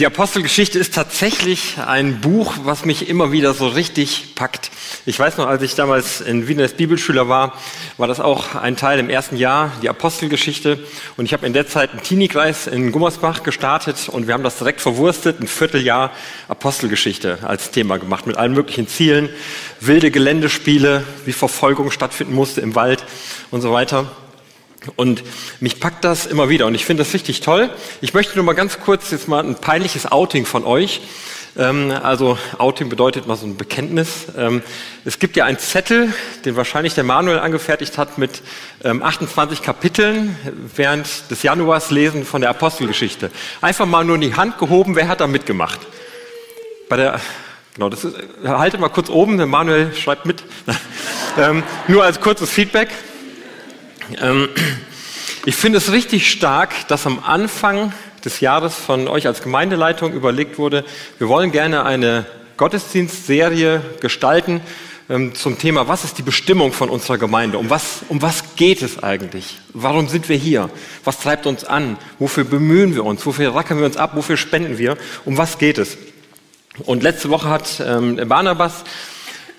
Die 0.00 0.06
Apostelgeschichte 0.06 0.78
ist 0.78 0.94
tatsächlich 0.94 1.76
ein 1.76 2.22
Buch, 2.22 2.54
was 2.62 2.86
mich 2.86 3.10
immer 3.10 3.32
wieder 3.32 3.52
so 3.52 3.68
richtig 3.68 4.34
packt. 4.34 4.70
Ich 5.04 5.18
weiß 5.18 5.36
noch, 5.36 5.46
als 5.46 5.62
ich 5.62 5.74
damals 5.74 6.22
in 6.22 6.48
Wien 6.48 6.58
als 6.58 6.72
Bibelschüler 6.72 7.28
war, 7.28 7.52
war 7.98 8.08
das 8.08 8.18
auch 8.18 8.54
ein 8.54 8.78
Teil 8.78 8.98
im 8.98 9.10
ersten 9.10 9.36
Jahr, 9.36 9.72
die 9.82 9.90
Apostelgeschichte. 9.90 10.78
Und 11.18 11.26
ich 11.26 11.34
habe 11.34 11.44
in 11.46 11.52
der 11.52 11.66
Zeit 11.66 11.90
einen 11.90 12.02
Teenie-Kreis 12.02 12.66
in 12.66 12.92
Gummersbach 12.92 13.42
gestartet 13.42 14.08
und 14.08 14.26
wir 14.26 14.32
haben 14.32 14.42
das 14.42 14.56
direkt 14.56 14.80
verwurstet, 14.80 15.38
ein 15.38 15.46
Vierteljahr 15.46 16.12
Apostelgeschichte 16.48 17.40
als 17.42 17.70
Thema 17.70 17.98
gemacht, 17.98 18.26
mit 18.26 18.38
allen 18.38 18.54
möglichen 18.54 18.88
Zielen, 18.88 19.28
wilde 19.80 20.10
Geländespiele, 20.10 21.04
wie 21.26 21.32
Verfolgung 21.34 21.90
stattfinden 21.90 22.32
musste 22.32 22.62
im 22.62 22.74
Wald 22.74 23.04
und 23.50 23.60
so 23.60 23.70
weiter. 23.70 24.10
Und 24.96 25.22
mich 25.60 25.78
packt 25.78 26.04
das 26.04 26.26
immer 26.26 26.48
wieder 26.48 26.66
und 26.66 26.74
ich 26.74 26.86
finde 26.86 27.02
das 27.02 27.12
richtig 27.12 27.40
toll. 27.40 27.70
Ich 28.00 28.14
möchte 28.14 28.36
nur 28.36 28.44
mal 28.44 28.54
ganz 28.54 28.80
kurz 28.80 29.10
jetzt 29.10 29.28
mal 29.28 29.44
ein 29.44 29.56
peinliches 29.56 30.10
Outing 30.10 30.46
von 30.46 30.64
euch. 30.64 31.02
Ähm, 31.58 31.92
also 32.02 32.38
Outing 32.58 32.88
bedeutet 32.88 33.26
mal 33.26 33.36
so 33.36 33.46
ein 33.46 33.56
Bekenntnis. 33.56 34.26
Ähm, 34.36 34.62
es 35.04 35.18
gibt 35.18 35.36
ja 35.36 35.44
einen 35.44 35.58
Zettel, 35.58 36.12
den 36.44 36.56
wahrscheinlich 36.56 36.94
der 36.94 37.04
Manuel 37.04 37.40
angefertigt 37.40 37.98
hat 37.98 38.18
mit 38.18 38.42
28 38.82 39.58
ähm, 39.58 39.64
Kapiteln 39.64 40.36
während 40.74 41.30
des 41.30 41.42
Januars 41.42 41.90
lesen 41.90 42.24
von 42.24 42.40
der 42.40 42.50
Apostelgeschichte. 42.50 43.30
Einfach 43.60 43.86
mal 43.86 44.04
nur 44.04 44.14
in 44.14 44.22
die 44.22 44.34
Hand 44.34 44.58
gehoben, 44.58 44.96
wer 44.96 45.08
hat 45.08 45.20
da 45.20 45.26
mitgemacht? 45.26 45.80
Bei 46.88 46.96
der, 46.96 47.20
genau, 47.74 47.90
das 47.90 48.04
ist, 48.04 48.16
haltet 48.44 48.80
mal 48.80 48.88
kurz 48.88 49.10
oben, 49.10 49.36
der 49.36 49.46
Manuel 49.46 49.94
schreibt 49.94 50.24
mit. 50.24 50.42
nur 51.88 52.04
als 52.04 52.20
kurzes 52.20 52.50
Feedback. 52.50 52.88
Ähm, 54.20 54.48
ich 55.46 55.56
finde 55.56 55.78
es 55.78 55.92
richtig 55.92 56.30
stark, 56.30 56.88
dass 56.88 57.06
am 57.06 57.22
Anfang 57.24 57.92
des 58.24 58.40
Jahres 58.40 58.74
von 58.74 59.08
euch 59.08 59.26
als 59.26 59.42
Gemeindeleitung 59.42 60.12
überlegt 60.12 60.58
wurde, 60.58 60.84
wir 61.18 61.28
wollen 61.28 61.52
gerne 61.52 61.84
eine 61.84 62.26
Gottesdienstserie 62.56 63.80
gestalten 64.00 64.60
ähm, 65.08 65.34
zum 65.34 65.58
Thema, 65.58 65.88
was 65.88 66.04
ist 66.04 66.18
die 66.18 66.22
Bestimmung 66.22 66.72
von 66.72 66.88
unserer 66.88 67.18
Gemeinde? 67.18 67.58
Um 67.58 67.68
was, 67.68 68.00
um 68.08 68.22
was 68.22 68.54
geht 68.56 68.82
es 68.82 69.02
eigentlich? 69.02 69.58
Warum 69.74 70.08
sind 70.08 70.28
wir 70.28 70.36
hier? 70.36 70.70
Was 71.04 71.18
treibt 71.18 71.46
uns 71.46 71.64
an? 71.64 71.96
Wofür 72.18 72.44
bemühen 72.44 72.94
wir 72.94 73.04
uns? 73.04 73.24
Wofür 73.26 73.54
rackern 73.54 73.78
wir 73.78 73.86
uns 73.86 73.96
ab? 73.96 74.12
Wofür 74.14 74.36
spenden 74.36 74.78
wir? 74.78 74.96
Um 75.24 75.36
was 75.36 75.58
geht 75.58 75.78
es? 75.78 75.98
Und 76.84 77.02
letzte 77.02 77.30
Woche 77.30 77.48
hat 77.48 77.82
ähm, 77.84 78.20
Barnabas 78.28 78.84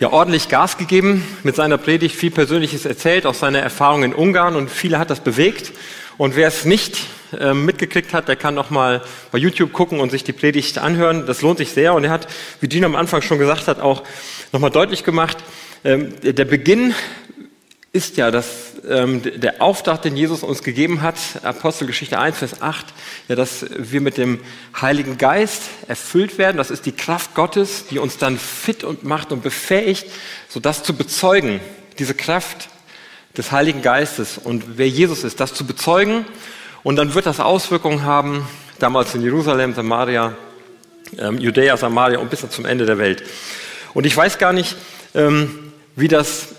ja 0.02 0.12
ordentlich 0.12 0.50
Gas 0.50 0.78
gegeben 0.78 1.24
mit 1.44 1.56
seiner 1.56 1.78
Predigt, 1.78 2.16
viel 2.16 2.32
Persönliches 2.32 2.86
erzählt, 2.86 3.28
auch 3.28 3.36
seine 3.36 3.62
Erfahrungen 3.62 4.12
in 4.12 4.16
Ungarn 4.16 4.56
und 4.56 4.72
viele 4.72 4.98
hat 4.98 5.12
das 5.12 5.20
bewegt. 5.20 5.72
Und 6.18 6.36
wer 6.36 6.48
es 6.48 6.66
nicht 6.66 7.06
äh, 7.40 7.54
mitgekriegt 7.54 8.12
hat, 8.12 8.28
der 8.28 8.36
kann 8.36 8.56
noch 8.56 8.72
mal 8.72 9.04
bei 9.32 9.38
YouTube 9.38 9.74
gucken 9.74 10.00
und 10.00 10.10
sich 10.10 10.24
die 10.24 10.34
Predigt 10.34 10.80
anhören. 10.80 11.28
Das 11.28 11.44
lohnt 11.44 11.60
sich 11.60 11.70
sehr. 11.72 11.94
Und 11.94 12.04
er 12.04 12.10
hat, 12.10 12.28
wie 12.62 12.68
Gina 12.68 12.88
am 12.88 12.96
Anfang 12.96 13.22
schon 13.22 13.38
gesagt 13.38 13.68
hat, 13.68 13.80
auch 13.80 14.02
noch 14.52 14.60
mal 14.60 14.72
deutlich 14.72 15.04
gemacht, 15.04 15.38
ähm, 15.84 16.14
der 16.24 16.46
Beginn 16.46 16.96
ist 17.94 18.16
ja 18.16 18.32
dass 18.32 18.48
ähm, 18.88 19.22
der 19.24 19.62
Auftrag, 19.62 20.02
den 20.02 20.16
Jesus 20.16 20.44
uns 20.44 20.64
gegeben 20.64 21.02
hat, 21.02 21.18
Apostelgeschichte 21.44 22.18
1, 22.18 22.38
Vers 22.38 22.62
8, 22.62 22.86
ja, 23.28 23.36
dass 23.36 23.66
wir 23.78 24.00
mit 24.00 24.18
dem 24.18 24.40
Heiligen 24.80 25.18
Geist 25.18 25.64
erfüllt 25.88 26.38
werden. 26.38 26.58
Das 26.58 26.72
ist 26.72 26.86
die 26.86 26.94
Kraft 26.94 27.36
Gottes, 27.36 27.86
die 27.88 28.00
uns 28.00 28.18
dann 28.18 28.38
fit 28.38 28.84
und 28.84 29.04
macht 29.04 29.32
und 29.32 29.44
befähigt, 29.44 30.06
so 30.48 30.60
das 30.60 30.84
zu 30.84 30.94
bezeugen, 30.94 31.60
diese 32.00 32.14
Kraft 32.14 32.70
des 33.36 33.52
Heiligen 33.52 33.82
Geistes 33.82 34.38
und 34.38 34.78
wer 34.78 34.88
Jesus 34.88 35.24
ist, 35.24 35.40
das 35.40 35.54
zu 35.54 35.66
bezeugen. 35.66 36.26
Und 36.84 36.96
dann 36.96 37.14
wird 37.14 37.26
das 37.26 37.40
Auswirkungen 37.40 38.04
haben, 38.04 38.48
damals 38.80 39.14
in 39.16 39.22
Jerusalem, 39.22 39.74
Samaria, 39.74 40.36
ähm, 41.18 41.38
Judäa, 41.38 41.76
Samaria 41.78 42.20
und 42.20 42.30
bis 42.30 42.48
zum 42.50 42.66
Ende 42.66 42.86
der 42.86 42.98
Welt. 42.98 43.24
Und 43.94 44.06
ich 44.06 44.16
weiß 44.16 44.38
gar 44.38 44.54
nicht, 44.54 44.78
ähm, 45.14 45.74
wie 45.96 46.08
das 46.08 46.56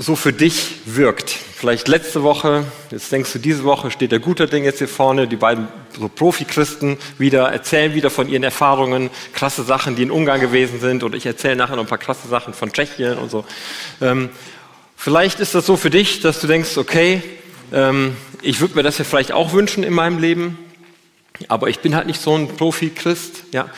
so 0.00 0.14
für 0.14 0.32
dich 0.32 0.76
wirkt. 0.84 1.28
Vielleicht 1.30 1.88
letzte 1.88 2.22
Woche, 2.22 2.64
jetzt 2.92 3.10
denkst 3.10 3.32
du, 3.32 3.40
diese 3.40 3.64
Woche 3.64 3.90
steht 3.90 4.12
der 4.12 4.20
guter 4.20 4.46
Ding 4.46 4.62
jetzt 4.62 4.78
hier 4.78 4.86
vorne, 4.86 5.26
die 5.26 5.34
beiden 5.34 5.66
so 5.98 6.08
Profi-Christen 6.08 6.98
wieder, 7.18 7.48
erzählen 7.48 7.94
wieder 7.94 8.08
von 8.08 8.28
ihren 8.28 8.44
Erfahrungen, 8.44 9.10
krasse 9.32 9.64
Sachen, 9.64 9.96
die 9.96 10.04
in 10.04 10.12
Ungarn 10.12 10.40
gewesen 10.40 10.78
sind 10.78 11.02
und 11.02 11.16
ich 11.16 11.26
erzähle 11.26 11.56
nachher 11.56 11.74
noch 11.74 11.82
ein 11.82 11.88
paar 11.88 11.98
krasse 11.98 12.28
Sachen 12.28 12.54
von 12.54 12.72
Tschechien 12.72 13.18
und 13.18 13.28
so. 13.28 13.44
Ähm, 14.00 14.30
vielleicht 14.96 15.40
ist 15.40 15.56
das 15.56 15.66
so 15.66 15.76
für 15.76 15.90
dich, 15.90 16.20
dass 16.20 16.40
du 16.40 16.46
denkst, 16.46 16.78
okay, 16.78 17.20
ähm, 17.72 18.16
ich 18.40 18.60
würde 18.60 18.76
mir 18.76 18.84
das 18.84 18.98
ja 18.98 19.04
vielleicht 19.04 19.32
auch 19.32 19.52
wünschen 19.52 19.82
in 19.82 19.92
meinem 19.92 20.20
Leben, 20.20 20.58
aber 21.48 21.70
ich 21.70 21.80
bin 21.80 21.96
halt 21.96 22.06
nicht 22.06 22.22
so 22.22 22.36
ein 22.36 22.46
Profi-Christ, 22.46 23.46
ja. 23.50 23.68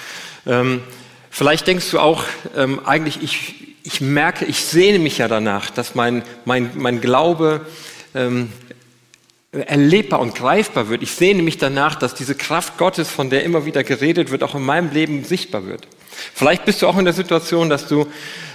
Ähm, 0.47 0.83
vielleicht 1.31 1.67
denkst 1.67 1.91
du 1.91 1.99
auch, 1.99 2.25
ähm, 2.55 2.81
eigentlich, 2.85 3.23
ich, 3.23 3.60
ich 3.83 4.01
merke, 4.01 4.45
ich 4.45 4.65
sehne 4.65 4.99
mich 4.99 5.19
ja 5.19 5.29
danach, 5.29 5.71
dass 5.71 5.95
mein, 5.95 6.23
mein, 6.45 6.71
mein 6.77 7.01
Glaube 7.01 7.67
ähm, 8.15 8.53
erlebbar 9.53 10.21
und 10.21 10.35
greifbar 10.35 10.89
wird. 10.89 11.03
Ich 11.03 11.13
sehne 11.13 11.43
mich 11.43 11.59
danach, 11.59 11.97
dass 11.97 12.15
diese 12.15 12.35
Kraft 12.35 12.79
Gottes, 12.79 13.09
von 13.09 13.31
der 13.31 13.43
immer 13.43 13.65
wieder 13.65 13.83
geredet 13.83 14.31
wird, 14.31 14.43
auch 14.43 14.55
in 14.55 14.63
meinem 14.63 14.93
Leben 14.93 15.25
sichtbar 15.25 15.67
wird. 15.67 15.89
Vielleicht 16.35 16.65
bist 16.65 16.83
du 16.83 16.87
auch 16.87 16.99
in 16.99 17.05
der 17.05 17.15
Situation, 17.15 17.71
dass 17.71 17.89
du 17.89 18.07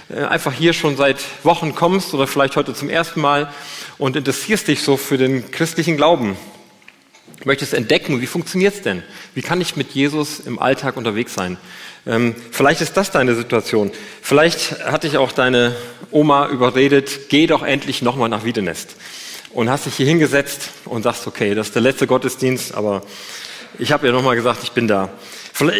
äh, 0.08 0.22
einfach 0.22 0.52
hier 0.52 0.72
schon 0.72 0.96
seit 0.96 1.18
Wochen 1.42 1.74
kommst 1.74 2.14
oder 2.14 2.26
vielleicht 2.26 2.56
heute 2.56 2.74
zum 2.74 2.88
ersten 2.88 3.20
Mal 3.20 3.52
und 3.98 4.16
interessierst 4.16 4.68
dich 4.68 4.82
so 4.82 4.96
für 4.96 5.18
den 5.18 5.50
christlichen 5.50 5.96
Glauben. 5.96 6.36
Du 7.40 7.48
möchtest 7.48 7.74
entdecken, 7.74 8.20
wie 8.20 8.26
funktioniert 8.26 8.74
es 8.74 8.82
denn? 8.82 9.02
Wie 9.34 9.42
kann 9.42 9.60
ich 9.60 9.76
mit 9.76 9.90
Jesus 9.90 10.40
im 10.40 10.58
Alltag 10.58 10.96
unterwegs 10.96 11.34
sein? 11.34 11.58
Ähm, 12.06 12.34
vielleicht 12.50 12.80
ist 12.80 12.96
das 12.96 13.10
deine 13.10 13.34
Situation. 13.34 13.90
Vielleicht 14.22 14.84
hat 14.84 15.04
dich 15.04 15.18
auch 15.18 15.32
deine 15.32 15.76
Oma 16.10 16.48
überredet, 16.48 17.28
geh 17.28 17.46
doch 17.46 17.62
endlich 17.62 18.00
nochmal 18.00 18.28
nach 18.28 18.44
Wiedenest. 18.44 18.96
Und 19.52 19.70
hast 19.70 19.86
dich 19.86 19.96
hier 19.96 20.06
hingesetzt 20.06 20.70
und 20.84 21.02
sagst, 21.02 21.26
okay, 21.26 21.54
das 21.54 21.68
ist 21.68 21.74
der 21.74 21.82
letzte 21.82 22.06
Gottesdienst, 22.06 22.74
aber 22.74 23.02
ich 23.78 23.92
habe 23.92 24.06
ja 24.06 24.12
nochmal 24.12 24.36
gesagt, 24.36 24.62
ich 24.62 24.72
bin 24.72 24.88
da. 24.88 25.10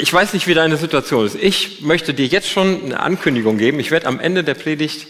Ich 0.00 0.12
weiß 0.12 0.33
nicht, 0.33 0.47
wie 0.47 0.55
deine 0.55 0.77
Situation 0.77 1.27
ist. 1.27 1.37
Ich 1.37 1.83
möchte 1.83 2.15
dir 2.15 2.27
jetzt 2.27 2.49
schon 2.49 2.84
eine 2.84 3.00
Ankündigung 3.00 3.59
geben. 3.59 3.78
Ich 3.78 3.91
werde 3.91 4.06
am 4.06 4.21
Ende 4.21 4.43
der 4.43 4.55
Predigt 4.55 5.06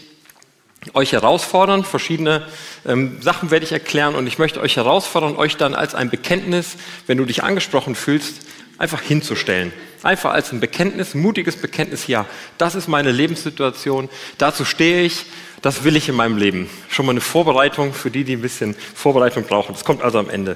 euch 0.93 1.11
herausfordern, 1.11 1.83
verschiedene 1.83 2.45
ähm, 2.85 3.21
Sachen 3.21 3.51
werde 3.51 3.65
ich 3.65 3.71
erklären 3.71 4.15
und 4.15 4.27
ich 4.27 4.37
möchte 4.37 4.61
euch 4.61 4.77
herausfordern, 4.77 5.35
euch 5.35 5.57
dann 5.57 5.73
als 5.73 5.95
ein 5.95 6.09
Bekenntnis, 6.09 6.77
wenn 7.07 7.17
du 7.17 7.25
dich 7.25 7.43
angesprochen 7.43 7.95
fühlst, 7.95 8.41
einfach 8.77 9.01
hinzustellen. 9.01 9.73
Einfach 10.03 10.31
als 10.31 10.51
ein 10.51 10.59
Bekenntnis, 10.59 11.15
mutiges 11.15 11.55
Bekenntnis, 11.55 12.07
ja, 12.07 12.25
das 12.57 12.75
ist 12.75 12.87
meine 12.87 13.11
Lebenssituation, 13.11 14.09
dazu 14.37 14.65
stehe 14.65 15.01
ich, 15.01 15.25
das 15.61 15.83
will 15.83 15.95
ich 15.95 16.07
in 16.07 16.15
meinem 16.15 16.37
Leben. 16.37 16.69
Schon 16.87 17.07
mal 17.07 17.11
eine 17.11 17.21
Vorbereitung 17.21 17.93
für 17.93 18.11
die, 18.11 18.23
die 18.23 18.33
ein 18.33 18.41
bisschen 18.41 18.75
Vorbereitung 18.75 19.43
brauchen. 19.43 19.73
Das 19.73 19.83
kommt 19.83 20.03
also 20.03 20.19
am 20.19 20.29
Ende. 20.29 20.55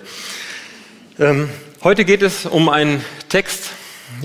Ähm, 1.19 1.49
heute 1.83 2.05
geht 2.05 2.21
es 2.21 2.45
um 2.45 2.69
einen 2.69 3.03
Text, 3.29 3.71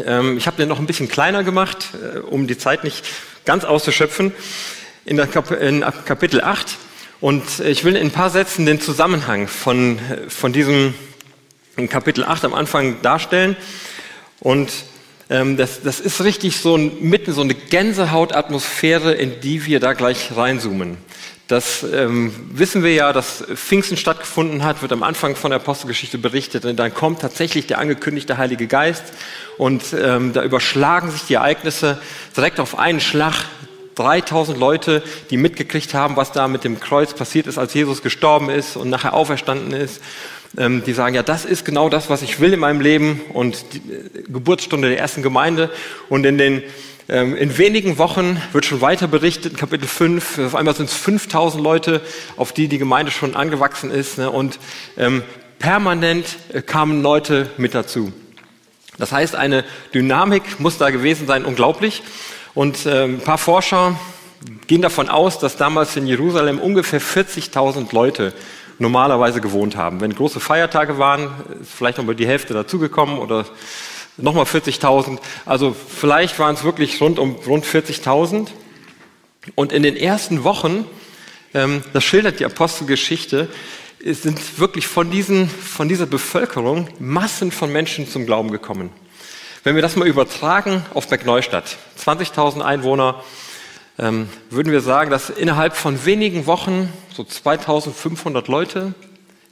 ähm, 0.05 0.37
ich 0.37 0.47
habe 0.47 0.59
den 0.59 0.69
noch 0.69 0.79
ein 0.79 0.87
bisschen 0.87 1.09
kleiner 1.09 1.45
gemacht, 1.45 1.89
äh, 1.95 2.19
um 2.19 2.47
die 2.47 2.59
Zeit 2.59 2.85
nicht 2.85 3.05
ganz 3.45 3.65
auszuschöpfen, 3.65 4.33
in, 5.07 5.17
Kap 5.31 5.51
in 5.53 5.85
Kapitel 6.05 6.43
8. 6.43 6.77
Und 7.21 7.61
ich 7.61 7.85
will 7.85 7.97
in 7.97 8.09
ein 8.09 8.13
paar 8.13 8.29
Sätzen 8.29 8.67
den 8.67 8.81
Zusammenhang 8.81 9.49
von, 9.49 9.99
von 10.29 10.53
diesem 10.53 10.93
Kapitel 11.89 12.25
8 12.25 12.45
am 12.45 12.55
Anfang 12.55 13.01
darstellen. 13.01 13.57
Und 14.41 14.71
ähm, 15.31 15.57
das, 15.57 15.83
das 15.83 16.01
ist 16.01 16.23
richtig 16.23 16.59
so 16.59 16.77
ein, 16.77 17.01
mitten 17.01 17.33
so 17.33 17.41
eine 17.41 17.55
Gänsehautatmosphäre, 17.55 19.15
in 19.15 19.41
die 19.41 19.65
wir 19.65 19.81
da 19.81 19.95
gleich 19.95 20.37
reinzoomen. 20.37 20.99
Das 21.49 21.85
ähm, 21.85 22.35
wissen 22.53 22.83
wir 22.83 22.93
ja, 22.93 23.13
dass 23.13 23.45
Pfingsten 23.55 23.97
stattgefunden 23.97 24.65
hat, 24.65 24.83
wird 24.83 24.93
am 24.93 25.05
Anfang 25.05 25.37
von 25.37 25.53
der 25.53 25.61
Apostelgeschichte 25.61 26.19
berichtet. 26.19 26.65
Und 26.65 26.77
dann 26.77 26.93
kommt 26.93 27.21
tatsächlich 27.21 27.69
der 27.69 27.79
angekündigte 27.79 28.37
Heilige 28.37 28.67
Geist 28.67 29.05
und 29.57 29.85
ähm, 29.97 30.33
da 30.33 30.43
überschlagen 30.43 31.13
sich 31.13 31.23
die 31.23 31.35
Ereignisse 31.35 32.01
direkt 32.37 32.59
auf 32.59 32.77
einen 32.79 33.01
Schlag. 33.01 33.35
3000 33.97 34.59
Leute, 34.59 35.03
die 35.31 35.37
mitgekriegt 35.37 35.95
haben, 35.95 36.17
was 36.17 36.33
da 36.33 36.49
mit 36.49 36.65
dem 36.65 36.79
Kreuz 36.79 37.15
passiert 37.15 37.47
ist, 37.47 37.59
als 37.59 37.75
Jesus 37.75 38.03
gestorben 38.03 38.51
ist 38.51 38.77
und 38.77 38.89
nachher 38.89 39.15
auferstanden 39.15 39.73
ist. 39.73 40.01
ähm, 40.57 40.85
die 40.85 40.93
sagen, 40.93 41.15
ja, 41.15 41.23
das 41.23 41.45
ist 41.45 41.65
genau 41.65 41.89
das, 41.89 42.09
was 42.09 42.23
ich 42.23 42.41
will 42.41 42.53
in 42.53 42.61
meinem 42.61 42.81
Leben 42.81 43.21
und 43.33 43.75
die 43.75 43.79
äh, 43.79 44.23
Geburtsstunde 44.29 44.89
der 44.89 44.99
ersten 44.99 45.23
Gemeinde. 45.23 45.71
Und 46.09 46.25
in 46.25 46.39
den 46.39 46.63
ähm, 47.09 47.37
in 47.37 47.57
wenigen 47.57 47.99
Wochen 47.99 48.43
wird 48.53 48.65
schon 48.65 48.81
weiter 48.81 49.07
berichtet, 49.07 49.57
Kapitel 49.57 49.87
5, 49.87 50.39
auf 50.39 50.55
einmal 50.57 50.75
sind 50.75 50.89
es 50.89 50.97
5000 50.97 51.63
Leute, 51.63 52.01
auf 52.37 52.53
die 52.53 52.67
die 52.67 52.79
Gemeinde 52.79 53.13
schon 53.13 53.37
angewachsen 53.37 53.93
ist. 53.93 54.19
Ne, 54.19 54.31
und 54.31 54.59
ähm, 54.97 55.23
permanent 55.59 56.37
äh, 56.53 56.63
kamen 56.63 57.03
Leute 57.03 57.49
mit 57.59 57.75
dazu. 57.75 58.13
Das 58.99 59.13
heißt, 59.13 59.37
eine 59.37 59.65
Dynamik 59.95 60.59
muss 60.59 60.79
da 60.79 60.91
gewesen 60.91 61.27
sein, 61.27 61.45
unglaublich. 61.45 62.03
Und 62.57 62.87
äh, 62.87 63.05
ein 63.05 63.21
paar 63.21 63.37
Forscher 63.37 64.01
gehen 64.67 64.81
davon 64.81 65.11
aus, 65.11 65.39
dass 65.39 65.59
damals 65.59 65.95
in 65.95 66.07
Jerusalem 66.07 66.59
ungefähr 66.59 67.03
40.000 67.03 67.95
Leute 67.95 68.33
normalerweise 68.79 69.43
gewohnt 69.43 69.77
haben. 69.77 70.01
Wenn 70.01 70.15
große 70.15 70.41
Feiertage 70.41 70.97
waren, 70.97 71.29
ist 71.61 71.73
vielleicht 71.73 71.99
noch 71.99 72.07
mal 72.07 72.15
die 72.15 72.27
Hälfte 72.27 72.55
dazugekommen 72.55 73.19
oder 73.19 73.45
nochmal 74.17 74.47
40.000. 74.47 75.19
Also 75.45 75.77
vielleicht 75.77 76.39
waren 76.39 76.55
es 76.55 76.65
wirklich 76.65 76.99
rund 76.99 77.19
um 77.19 77.37
rund 77.47 77.67
40.000. 77.67 78.49
Und 79.55 79.73
in 79.75 79.83
den 79.83 79.95
ersten 79.95 80.43
Wochen, 80.43 80.87
ähm, 81.53 81.85
das 81.93 82.05
schildert 82.05 82.41
die 82.41 82.47
Apostelgeschichte, 82.47 83.49
sind 84.03 84.59
wirklich 84.59 84.87
von, 84.87 85.11
diesen, 85.11 85.51
von 85.51 85.91
dieser 85.91 86.07
Bevölkerung 86.07 86.89
Massen 86.99 87.53
von 87.53 87.71
Menschen 87.71 88.09
zum 88.09 88.25
Glauben 88.25 88.51
gekommen. 88.51 88.89
Wenn 89.67 89.75
wir 89.75 89.83
das 89.83 89.97
mal 89.97 90.07
übertragen 90.07 90.87
auf 90.95 91.09
Bergneustadt, 91.09 91.77
20.000 91.99 92.61
Einwohner, 92.61 93.25
ähm, 93.99 94.29
würden 94.49 94.71
wir 94.71 94.81
sagen, 94.81 95.11
dass 95.11 95.29
innerhalb 95.29 95.75
von 95.75 96.05
wenigen 96.05 96.47
Wochen 96.47 96.93
so 97.13 97.25
2.500 97.25 98.49
Leute 98.49 98.95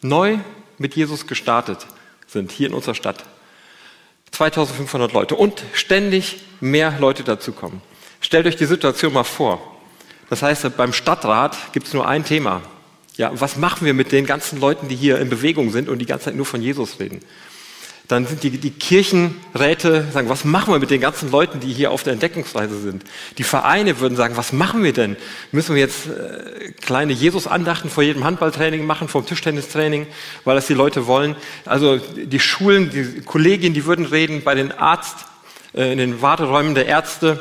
neu 0.03 0.39
mit 0.79 0.95
Jesus 0.95 1.27
gestartet 1.27 1.89
sind, 2.29 2.53
hier 2.53 2.69
in 2.69 2.75
unserer 2.75 2.95
Stadt. 2.95 3.25
2500 4.31 5.13
Leute 5.13 5.35
und 5.35 5.65
ständig 5.73 6.45
mehr 6.61 6.95
Leute 7.01 7.25
dazukommen. 7.25 7.83
Stellt 8.21 8.47
euch 8.47 8.55
die 8.55 8.67
Situation 8.67 9.13
mal 9.13 9.25
vor. 9.25 9.77
Das 10.31 10.43
heißt, 10.43 10.77
beim 10.77 10.93
Stadtrat 10.93 11.57
gibt 11.73 11.89
es 11.89 11.93
nur 11.93 12.07
ein 12.07 12.25
Thema. 12.25 12.63
Ja, 13.17 13.33
was 13.35 13.57
machen 13.57 13.85
wir 13.85 13.95
mit 13.95 14.13
den 14.13 14.27
ganzen 14.27 14.61
Leuten, 14.61 14.87
die 14.87 14.95
hier 14.95 15.19
in 15.19 15.29
Bewegung 15.29 15.73
sind 15.73 15.89
und 15.89 15.99
die 15.99 16.07
ganze 16.07 16.27
Zeit 16.27 16.37
nur 16.37 16.47
von 16.47 16.63
Jesus 16.63 17.01
reden? 17.01 17.21
Dann 18.07 18.27
sind 18.27 18.43
die, 18.43 18.51
die 18.51 18.71
Kirchenräte 18.71 20.07
sagen, 20.13 20.29
was 20.29 20.45
machen 20.45 20.75
wir 20.75 20.79
mit 20.79 20.91
den 20.91 21.01
ganzen 21.01 21.31
Leuten, 21.31 21.61
die 21.61 21.73
hier 21.73 21.91
auf 21.91 22.03
der 22.03 22.13
Entdeckungsreise 22.13 22.79
sind? 22.79 23.03
Die 23.39 23.45
Vereine 23.45 23.99
würden 23.99 24.15
sagen, 24.15 24.37
was 24.37 24.53
machen 24.53 24.85
wir 24.85 24.93
denn? 24.93 25.17
Müssen 25.53 25.75
wir 25.75 25.81
jetzt 25.81 26.07
äh, 26.07 26.73
kleine 26.83 27.15
Jesus-Andachten 27.15 27.89
vor 27.89 28.03
jedem 28.03 28.25
Handballtraining 28.25 28.85
machen, 28.85 29.09
vor 29.09 29.23
dem 29.23 29.27
Tischtennistraining, 29.29 30.07
weil 30.45 30.55
das 30.55 30.67
die 30.67 30.75
Leute 30.75 31.07
wollen? 31.07 31.35
Also 31.65 31.97
die 31.97 32.41
Schulen, 32.41 32.91
die 32.91 33.23
Kollegien, 33.23 33.73
die 33.73 33.87
würden 33.87 34.05
reden 34.05 34.43
bei 34.43 34.55
den 34.55 34.71
Arzt, 34.71 35.17
äh, 35.75 35.91
in 35.91 35.97
den 35.97 36.21
Warteräumen 36.21 36.75
der 36.75 36.85
Ärzte 36.85 37.41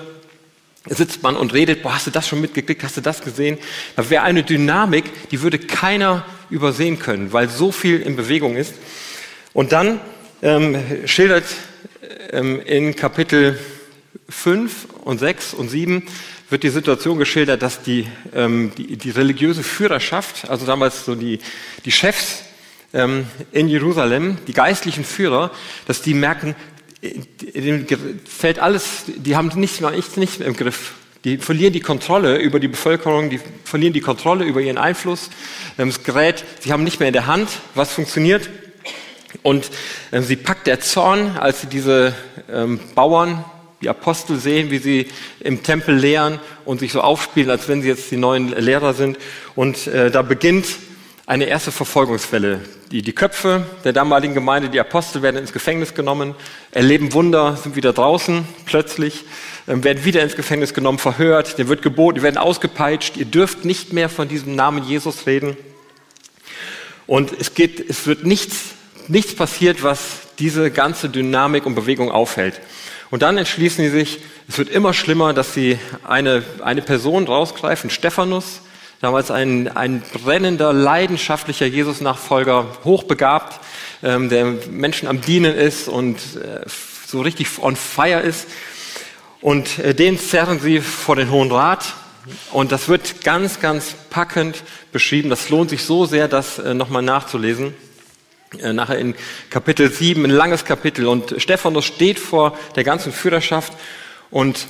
sitzt 0.86 1.24
man 1.24 1.36
und 1.36 1.54
redet, 1.54 1.83
boah, 1.83 1.95
hast 1.95 2.07
du 2.07 2.12
das 2.12 2.27
schon 2.27 2.42
mitgekriegt, 2.42 2.83
hast 2.83 2.98
du 2.98 3.01
das 3.01 3.21
gesehen? 3.21 3.57
Da 3.95 4.10
wäre 4.10 4.24
eine 4.24 4.44
Dynamik, 4.44 5.30
die 5.30 5.42
würde 5.42 5.60
keiner 5.60 6.25
übersehen 6.50 7.00
können, 7.00 7.33
weil 7.33 7.50
so 7.50 7.71
viel 7.71 8.01
in 8.01 8.15
Bewegung 8.15 8.56
ist. 8.56 8.75
Und 9.54 9.71
dann 9.71 10.01
ähm, 10.44 10.75
schildert 11.06 11.45
ähm, 12.31 12.62
in 12.62 12.95
Kapitel 12.95 13.57
5 14.30 14.88
und 15.06 15.19
6 15.19 15.54
und 15.54 15.69
7 15.69 16.04
wird 16.50 16.63
die 16.63 16.69
Situation 16.69 17.18
geschildert, 17.18 17.62
dass 17.62 17.81
die, 17.81 18.06
ähm, 18.36 18.72
die, 18.78 18.98
die, 18.98 19.10
religiöse 19.10 19.63
Führerschaft, 19.63 20.50
also 20.50 20.66
damals 20.66 21.06
so 21.06 21.16
die, 21.16 21.40
die 21.86 21.92
Chefs 21.92 22.44
ähm, 22.94 23.25
in 23.51 23.69
Jerusalem, 23.69 24.38
die 24.45 24.54
geistlichen 24.54 25.06
Führer, 25.06 25.50
dass 25.88 26.01
die 26.01 26.13
merken, 26.13 26.56
denen 27.01 27.88
fällt 28.25 28.60
alles, 28.60 29.04
die 29.07 29.36
haben 29.36 29.50
nichts 29.56 29.80
mehr, 29.80 29.92
nichts, 29.92 30.18
nichts 30.18 30.39
mehr 30.39 30.48
im 30.48 30.56
Griff. 30.56 30.94
Die 31.24 31.38
verlieren 31.38 31.72
die 31.72 31.80
Kontrolle 31.80 32.38
über 32.38 32.60
die 32.60 32.68
Bevölkerung, 32.68 33.30
die 33.30 33.39
verlieren 33.63 33.94
die 33.94 34.01
Kontrolle 34.01 34.44
über 34.44 34.60
ihren 34.60 34.78
Einfluss. 34.78 35.30
Ähm, 35.80 35.88
das 35.88 36.04
Gerät, 36.04 36.44
sie 36.60 36.74
haben 36.74 36.84
nicht 36.84 37.00
mehr 37.00 37.07
in 37.07 37.13
der 37.13 37.28
Hand, 37.28 37.50
was 37.75 37.94
funktioniert. 37.94 38.50
Und 39.44 39.69
äh, 40.12 40.22
sie 40.22 40.38
packt 40.38 40.68
der 40.68 40.80
Zorn, 40.80 41.38
als 41.38 41.62
sie 41.62 41.68
diese 41.68 42.16
ähm, 42.51 42.80
Bauern, 42.95 43.45
die 43.81 43.90
Apostel 43.90 44.38
sehen, 44.38 44.72
wie 44.72 44.78
sie 44.78 45.07
im 45.42 45.62
Tempel 45.62 45.95
lehren 45.95 46.40
und 46.63 46.80
sich 46.80 46.94
so 46.94 47.01
aufspielen, 47.01 47.50
als 47.50 47.68
wenn 47.68 47.81
sie 47.81 47.90
jetzt 47.90 48.10
die 48.10 48.18
neuen 48.18 48.50
Lehrer 48.57 48.94
sind. 48.94 49.18
Und 49.56 49.88
äh, 49.88 50.10
da 50.10 50.22
beginnt 50.22 50.66
eine 51.25 51.45
erste 51.45 51.72
Verfolgungswelle. 51.72 52.62
Die, 52.92 53.01
die 53.01 53.13
Köpfe 53.13 53.66
der 53.84 53.92
damaligen 53.92 54.34
Gemeinde, 54.34 54.69
die 54.69 54.80
Apostel, 54.80 55.22
werden 55.22 55.38
ins 55.38 55.51
Gefängnis 55.51 55.94
genommen, 55.94 56.36
erleben 56.72 57.13
Wunder, 57.13 57.57
sind 57.57 57.75
wieder 57.75 57.92
draußen 57.92 58.48
plötzlich, 58.66 59.25
äh, 59.68 59.84
werden 59.84 60.06
wieder 60.06 60.24
ins 60.24 60.38
Gefängnis 60.38 60.74
genommen, 60.74 61.00
verhört, 61.00 61.57
denen 61.57 61.68
wird 61.68 61.81
geboten, 61.81 62.16
die 62.16 62.24
werden 62.24 62.38
ausgepeitscht, 62.38 63.18
ihr 63.18 63.25
dürft 63.25 63.66
nicht 63.66 63.92
mehr 63.92 64.07
von 64.07 64.30
diesem 64.30 64.56
Namen 64.56 64.84
Jesus 64.86 65.28
reden. 65.28 65.57
Und 67.06 67.34
es 67.38 67.54
geht, 67.54 67.89
es 67.89 68.07
wird 68.07 68.25
nichts 68.25 68.75
nichts 69.08 69.36
passiert, 69.36 69.84
was 69.84 70.00
diese 70.40 70.72
ganze 70.72 71.10
Dynamik 71.10 71.66
und 71.66 71.76
Bewegung 71.76 72.12
aufhält. 72.12 72.60
Und 73.12 73.22
dann 73.22 73.38
entschließen 73.38 73.84
sie 73.84 73.92
sich, 73.92 74.20
es 74.48 74.58
wird 74.58 74.70
immer 74.70 74.94
schlimmer, 74.94 75.34
dass 75.34 75.54
sie 75.54 75.78
eine, 76.04 76.44
eine 76.64 76.82
Person 76.82 77.26
rausgreifen, 77.26 77.90
Stephanus, 77.90 78.62
damals 79.02 79.32
ein, 79.32 79.68
ein 79.68 80.02
brennender, 80.14 80.74
leidenschaftlicher 80.74 81.66
Jesus-Nachfolger, 81.66 82.66
hochbegabt, 82.84 83.60
ähm, 84.02 84.30
der 84.30 84.46
Menschen 84.70 85.08
am 85.08 85.22
Dienen 85.22 85.56
ist 85.56 85.88
und 85.88 86.18
äh, 86.18 86.62
so 87.06 87.22
richtig 87.22 87.48
on 87.60 87.76
fire 87.76 88.22
ist. 88.22 88.48
Und 89.42 89.78
äh, 89.80 89.94
den 89.94 90.18
zerren 90.18 90.60
sie 90.60 90.80
vor 90.80 91.16
den 91.16 91.30
Hohen 91.30 91.52
Rat. 91.52 91.94
Und 92.52 92.72
das 92.72 92.88
wird 92.88 93.24
ganz, 93.24 93.60
ganz 93.60 93.94
packend 94.10 94.64
beschrieben. 94.92 95.30
Das 95.30 95.50
lohnt 95.50 95.70
sich 95.70 95.84
so 95.84 96.06
sehr, 96.06 96.28
das 96.28 96.58
äh, 96.60 96.74
nochmal 96.74 97.02
nachzulesen. 97.02 97.74
Äh, 98.62 98.74
nachher 98.74 99.00
in 99.00 99.16
Kapitel 99.50 99.92
7, 99.92 100.24
ein 100.26 100.30
langes 100.30 100.66
Kapitel. 100.66 101.08
Und 101.08 101.36
Stephanus 101.38 101.86
steht 101.86 102.20
vor 102.20 102.58
der 102.76 102.84
ganzen 102.84 103.12
Führerschaft 103.12 103.74
und 104.30 104.68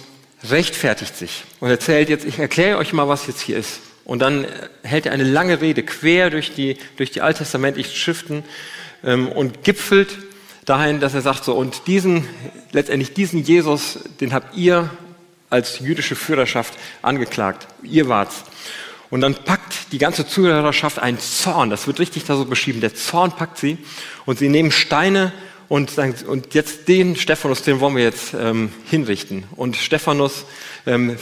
rechtfertigt 0.49 1.15
sich 1.15 1.43
und 1.61 1.69
erzählt 1.69 2.09
jetzt, 2.09 2.25
ich 2.25 2.37
erkläre 2.39 2.77
euch 2.77 2.91
mal, 2.91 3.07
was 3.07 3.27
jetzt 3.27 3.41
hier 3.41 3.57
ist. 3.57 3.79
Und 4.03 4.19
dann 4.19 4.45
hält 4.83 5.05
er 5.05 5.13
eine 5.13 5.23
lange 5.23 5.61
Rede 5.61 5.83
quer 5.83 6.29
durch 6.29 6.53
die, 6.53 6.77
durch 6.97 7.11
die 7.11 7.21
alttestamentlichen 7.21 7.95
Schriften 7.95 8.43
ähm, 9.03 9.29
und 9.29 9.63
gipfelt 9.63 10.17
dahin, 10.65 10.99
dass 10.99 11.13
er 11.13 11.21
sagt 11.21 11.45
so, 11.45 11.53
und 11.53 11.87
diesen, 11.87 12.27
letztendlich 12.71 13.13
diesen 13.13 13.43
Jesus, 13.43 13.99
den 14.19 14.33
habt 14.33 14.57
ihr 14.57 14.89
als 15.49 15.79
jüdische 15.79 16.15
Führerschaft 16.15 16.73
angeklagt. 17.01 17.67
Ihr 17.83 18.09
wart's. 18.09 18.43
Und 19.13 19.21
dann 19.21 19.35
packt 19.35 19.91
die 19.91 19.99
ganze 19.99 20.25
Zuhörerschaft 20.25 20.97
einen 20.97 21.19
Zorn, 21.19 21.69
das 21.69 21.85
wird 21.85 21.99
richtig 21.99 22.23
da 22.23 22.35
so 22.35 22.45
beschrieben, 22.45 22.81
der 22.81 22.95
Zorn 22.95 23.31
packt 23.31 23.59
sie 23.59 23.77
und 24.25 24.39
sie 24.39 24.49
nehmen 24.49 24.71
Steine 24.71 25.31
und 25.69 25.91
sagen, 25.91 26.15
und 26.25 26.55
jetzt 26.55 26.87
den 26.87 27.15
Stephanus, 27.15 27.61
den 27.61 27.79
wollen 27.79 27.95
wir 27.95 28.01
jetzt 28.01 28.33
ähm, 28.33 28.71
hinrichten. 28.89 29.43
Und 29.55 29.75
Stephanus 29.75 30.45
ähm, 30.87 31.17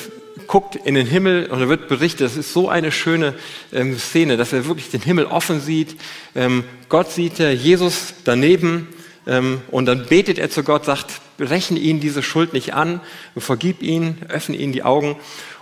guckt 0.47 0.77
in 0.77 0.95
den 0.95 1.05
Himmel 1.05 1.47
und 1.47 1.59
er 1.59 1.67
wird 1.67 1.89
berichtet, 1.89 2.27
das 2.27 2.37
ist 2.37 2.53
so 2.53 2.69
eine 2.69 2.93
schöne 2.93 3.33
ähm, 3.73 3.99
Szene, 3.99 4.37
dass 4.37 4.53
er 4.53 4.67
wirklich 4.67 4.89
den 4.89 5.01
Himmel 5.01 5.25
offen 5.25 5.59
sieht. 5.59 5.97
Ähm, 6.33 6.63
Gott 6.87 7.11
sieht 7.11 7.41
er, 7.41 7.53
Jesus 7.53 8.13
daneben 8.23 8.87
ähm, 9.27 9.59
und 9.69 9.85
dann 9.85 10.05
betet 10.05 10.39
er 10.39 10.49
zu 10.49 10.63
Gott, 10.63 10.85
sagt, 10.85 11.19
rechne 11.41 11.77
ihn 11.77 11.99
diese 11.99 12.23
Schuld 12.23 12.53
nicht 12.53 12.73
an, 12.73 13.01
vergib 13.35 13.81
ihn, 13.81 14.15
öffne 14.29 14.55
ihn 14.55 14.71
die 14.71 14.83
Augen. 14.83 15.17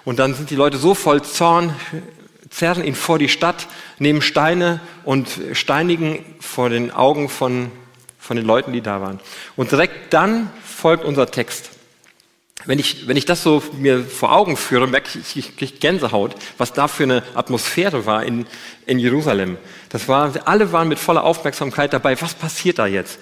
Und 0.05 0.19
dann 0.19 0.33
sind 0.33 0.49
die 0.49 0.55
Leute 0.55 0.77
so 0.77 0.93
voll 0.93 1.23
Zorn, 1.23 1.73
zerren 2.49 2.83
ihn 2.83 2.95
vor 2.95 3.19
die 3.19 3.29
Stadt, 3.29 3.67
nehmen 3.97 4.21
Steine 4.21 4.79
und 5.03 5.27
steinigen 5.53 6.23
vor 6.39 6.69
den 6.69 6.91
Augen 6.91 7.29
von, 7.29 7.71
von 8.19 8.37
den 8.37 8.45
Leuten, 8.45 8.73
die 8.73 8.81
da 8.81 9.01
waren. 9.01 9.19
Und 9.55 9.71
direkt 9.71 10.13
dann 10.13 10.49
folgt 10.63 11.05
unser 11.05 11.29
Text. 11.29 11.71
Wenn 12.65 12.77
ich, 12.77 13.07
wenn 13.07 13.15
ich 13.15 13.25
das 13.25 13.41
so 13.41 13.63
mir 13.77 14.03
vor 14.03 14.33
Augen 14.33 14.57
führe, 14.57 14.85
merke 14.85 15.17
ich, 15.17 15.37
ich 15.37 15.57
kriege 15.57 15.77
Gänsehaut, 15.79 16.35
was 16.57 16.73
da 16.73 16.89
für 16.89 17.03
eine 17.03 17.23
Atmosphäre 17.33 18.05
war 18.05 18.23
in, 18.23 18.45
in 18.85 18.99
Jerusalem. 18.99 19.57
Das 19.89 20.09
war, 20.09 20.33
alle 20.45 20.73
waren 20.73 20.89
mit 20.89 20.99
voller 20.99 21.23
Aufmerksamkeit 21.23 21.93
dabei, 21.93 22.19
was 22.21 22.33
passiert 22.33 22.79
da 22.79 22.85
jetzt? 22.85 23.19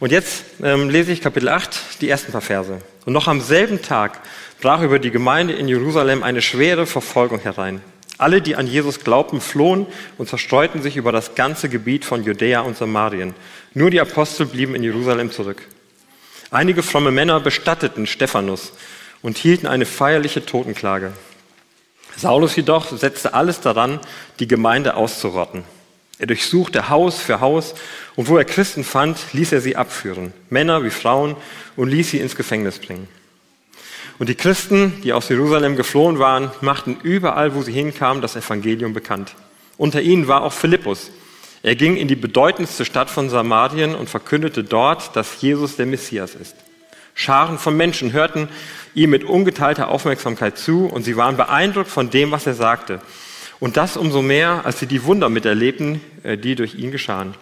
Und 0.00 0.10
jetzt 0.12 0.44
ähm, 0.62 0.88
lese 0.88 1.12
ich 1.12 1.20
Kapitel 1.20 1.50
8, 1.50 2.00
die 2.00 2.08
ersten 2.08 2.32
paar 2.32 2.40
Verse. 2.40 2.80
Und 3.04 3.12
noch 3.12 3.28
am 3.28 3.40
selben 3.40 3.80
Tag 3.80 4.20
brach 4.60 4.82
über 4.82 4.98
die 4.98 5.10
Gemeinde 5.10 5.54
in 5.54 5.68
Jerusalem 5.68 6.22
eine 6.22 6.42
schwere 6.42 6.86
Verfolgung 6.86 7.38
herein. 7.38 7.82
Alle, 8.20 8.42
die 8.42 8.54
an 8.54 8.66
Jesus 8.66 9.00
glaubten, 9.00 9.40
flohen 9.40 9.86
und 10.18 10.28
zerstreuten 10.28 10.82
sich 10.82 10.96
über 10.96 11.10
das 11.10 11.34
ganze 11.34 11.70
Gebiet 11.70 12.04
von 12.04 12.22
Judäa 12.22 12.60
und 12.60 12.76
Samarien. 12.76 13.34
Nur 13.72 13.90
die 13.90 14.00
Apostel 14.00 14.44
blieben 14.44 14.74
in 14.74 14.82
Jerusalem 14.82 15.30
zurück. 15.30 15.62
Einige 16.50 16.82
fromme 16.82 17.12
Männer 17.12 17.40
bestatteten 17.40 18.06
Stephanus 18.06 18.72
und 19.22 19.38
hielten 19.38 19.66
eine 19.66 19.86
feierliche 19.86 20.44
Totenklage. 20.44 21.12
Saulus 22.16 22.56
jedoch 22.56 22.94
setzte 22.94 23.32
alles 23.32 23.62
daran, 23.62 24.00
die 24.38 24.48
Gemeinde 24.48 24.96
auszurotten. 24.96 25.64
Er 26.18 26.26
durchsuchte 26.26 26.90
Haus 26.90 27.18
für 27.22 27.40
Haus 27.40 27.74
und 28.16 28.28
wo 28.28 28.36
er 28.36 28.44
Christen 28.44 28.84
fand, 28.84 29.18
ließ 29.32 29.52
er 29.52 29.62
sie 29.62 29.76
abführen, 29.76 30.34
Männer 30.50 30.84
wie 30.84 30.90
Frauen, 30.90 31.36
und 31.76 31.88
ließ 31.88 32.10
sie 32.10 32.18
ins 32.18 32.36
Gefängnis 32.36 32.78
bringen. 32.80 33.08
Und 34.20 34.28
die 34.28 34.34
Christen, 34.34 35.00
die 35.02 35.14
aus 35.14 35.30
Jerusalem 35.30 35.76
geflohen 35.76 36.18
waren, 36.18 36.50
machten 36.60 36.98
überall, 37.02 37.54
wo 37.54 37.62
sie 37.62 37.72
hinkamen, 37.72 38.20
das 38.20 38.36
Evangelium 38.36 38.92
bekannt. 38.92 39.34
Unter 39.78 40.02
ihnen 40.02 40.28
war 40.28 40.42
auch 40.42 40.52
Philippus. 40.52 41.10
Er 41.62 41.74
ging 41.74 41.96
in 41.96 42.06
die 42.06 42.16
bedeutendste 42.16 42.84
Stadt 42.84 43.08
von 43.08 43.30
Samarien 43.30 43.94
und 43.94 44.10
verkündete 44.10 44.62
dort, 44.62 45.16
dass 45.16 45.40
Jesus 45.40 45.76
der 45.76 45.86
Messias 45.86 46.34
ist. 46.34 46.54
Scharen 47.14 47.58
von 47.58 47.74
Menschen 47.74 48.12
hörten 48.12 48.50
ihm 48.94 49.08
mit 49.08 49.24
ungeteilter 49.24 49.88
Aufmerksamkeit 49.88 50.58
zu 50.58 50.84
und 50.84 51.02
sie 51.02 51.16
waren 51.16 51.38
beeindruckt 51.38 51.88
von 51.88 52.10
dem, 52.10 52.30
was 52.30 52.46
er 52.46 52.52
sagte. 52.52 53.00
Und 53.58 53.78
das 53.78 53.96
umso 53.96 54.20
mehr, 54.20 54.66
als 54.66 54.80
sie 54.80 54.86
die 54.86 55.04
Wunder 55.04 55.30
miterlebten, 55.30 56.02
äh, 56.24 56.36
die 56.36 56.56
durch 56.56 56.74
ihn 56.74 56.90
geschahen. 56.90 57.32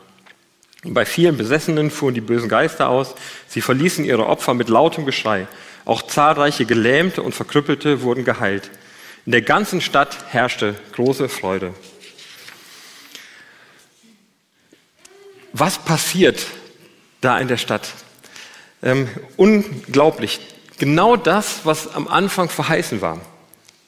Und 0.84 0.94
bei 0.94 1.04
vielen 1.04 1.36
Besessenen 1.36 1.90
fuhren 1.90 2.14
die 2.14 2.20
bösen 2.20 2.48
Geister 2.48 2.88
aus. 2.88 3.16
Sie 3.48 3.62
verließen 3.62 4.04
ihre 4.04 4.26
Opfer 4.26 4.54
mit 4.54 4.68
lautem 4.68 5.06
Geschrei. 5.06 5.48
Auch 5.88 6.02
zahlreiche 6.02 6.66
Gelähmte 6.66 7.22
und 7.22 7.34
Verkrüppelte 7.34 8.02
wurden 8.02 8.22
geheilt. 8.22 8.70
In 9.24 9.32
der 9.32 9.40
ganzen 9.40 9.80
Stadt 9.80 10.18
herrschte 10.28 10.74
große 10.92 11.30
Freude. 11.30 11.72
Was 15.54 15.78
passiert 15.78 16.46
da 17.22 17.38
in 17.38 17.48
der 17.48 17.56
Stadt? 17.56 17.88
Ähm, 18.82 19.08
unglaublich. 19.38 20.40
Genau 20.76 21.16
das, 21.16 21.60
was 21.64 21.94
am 21.94 22.06
Anfang 22.06 22.50
verheißen 22.50 23.00
war 23.00 23.18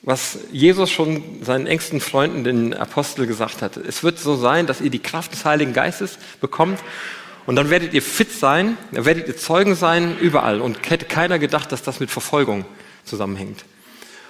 was 0.03 0.39
Jesus 0.51 0.91
schon 0.91 1.45
seinen 1.45 1.67
engsten 1.67 2.01
Freunden, 2.01 2.43
den 2.43 2.73
Apostel, 2.73 3.27
gesagt 3.27 3.61
hatte. 3.61 3.81
Es 3.81 4.03
wird 4.03 4.19
so 4.19 4.35
sein, 4.35 4.67
dass 4.67 4.81
ihr 4.81 4.89
die 4.89 4.99
Kraft 4.99 5.33
des 5.33 5.45
Heiligen 5.45 5.75
Geistes 5.75 6.17
bekommt 6.41 6.81
und 7.51 7.57
dann 7.57 7.69
werdet 7.69 7.95
ihr 7.95 8.01
fit 8.01 8.31
sein, 8.31 8.77
dann 8.93 9.05
werdet 9.07 9.27
ihr 9.27 9.37
Zeugen 9.37 9.75
sein 9.75 10.17
überall. 10.21 10.61
Und 10.61 10.89
hätte 10.89 11.05
keiner 11.07 11.41
gedacht, 11.41 11.73
dass 11.73 11.83
das 11.83 11.99
mit 11.99 12.09
Verfolgung 12.09 12.65
zusammenhängt. 13.05 13.65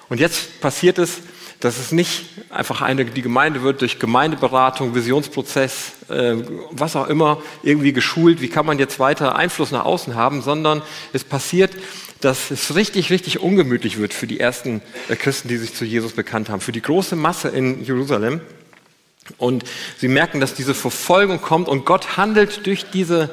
Und 0.09 0.21
jetzt 0.21 0.63
passiert 0.63 0.99
es, 0.99 1.19
dass 1.61 1.77
es 1.77 1.93
nicht 1.93 2.25
einfach 2.49 2.81
eine, 2.81 3.05
die 3.05 3.21
Gemeinde 3.21 3.63
wird 3.63 3.83
durch 3.83 3.99
Gemeindeberatung, 3.99 4.95
Visionsprozess, 4.95 5.93
äh, 6.09 6.37
was 6.71 6.97
auch 6.97 7.09
immer, 7.09 7.43
irgendwie 7.63 7.93
geschult, 7.93 8.41
wie 8.41 8.49
kann 8.49 8.65
man 8.65 8.79
jetzt 8.79 8.99
weiter 8.99 9.37
Einfluss 9.37 9.71
nach 9.71 9.85
außen 9.85 10.15
haben, 10.15 10.41
sondern 10.41 10.81
es 11.13 11.23
passiert, 11.23 11.73
dass 12.23 12.51
es 12.51 12.75
richtig, 12.75 13.11
richtig 13.11 13.41
ungemütlich 13.41 13.99
wird 13.99 14.15
für 14.15 14.29
die 14.29 14.41
ersten 14.41 14.81
äh, 15.11 15.17
Christen, 15.17 15.49
die 15.49 15.59
sich 15.59 15.75
zu 15.75 15.85
Jesus 15.85 16.13
bekannt 16.13 16.49
haben, 16.49 16.63
für 16.63 16.73
die 16.73 16.81
große 16.81 17.17
Masse 17.17 17.49
in 17.51 17.85
Jerusalem. 17.85 18.41
Und 19.39 19.65
sie 19.99 20.09
merken, 20.09 20.41
dass 20.41 20.55
diese 20.55 20.75
Verfolgung 20.75 21.41
kommt 21.41 21.69
und 21.69 21.85
Gott 21.85 22.17
handelt 22.17 22.67
durch 22.67 22.91
diese, 22.91 23.31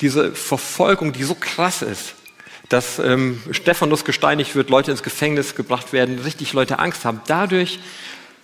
diese 0.00 0.32
Verfolgung, 0.32 1.12
die 1.12 1.24
so 1.24 1.34
krass 1.34 1.82
ist, 1.82 2.14
dass 2.68 2.98
ähm, 2.98 3.42
Stephanus 3.50 4.04
gesteinigt 4.04 4.54
wird, 4.54 4.70
Leute 4.70 4.90
ins 4.90 5.02
Gefängnis 5.02 5.54
gebracht 5.54 5.92
werden, 5.92 6.18
richtig 6.20 6.52
Leute 6.52 6.78
Angst 6.78 7.04
haben. 7.04 7.20
Dadurch 7.26 7.78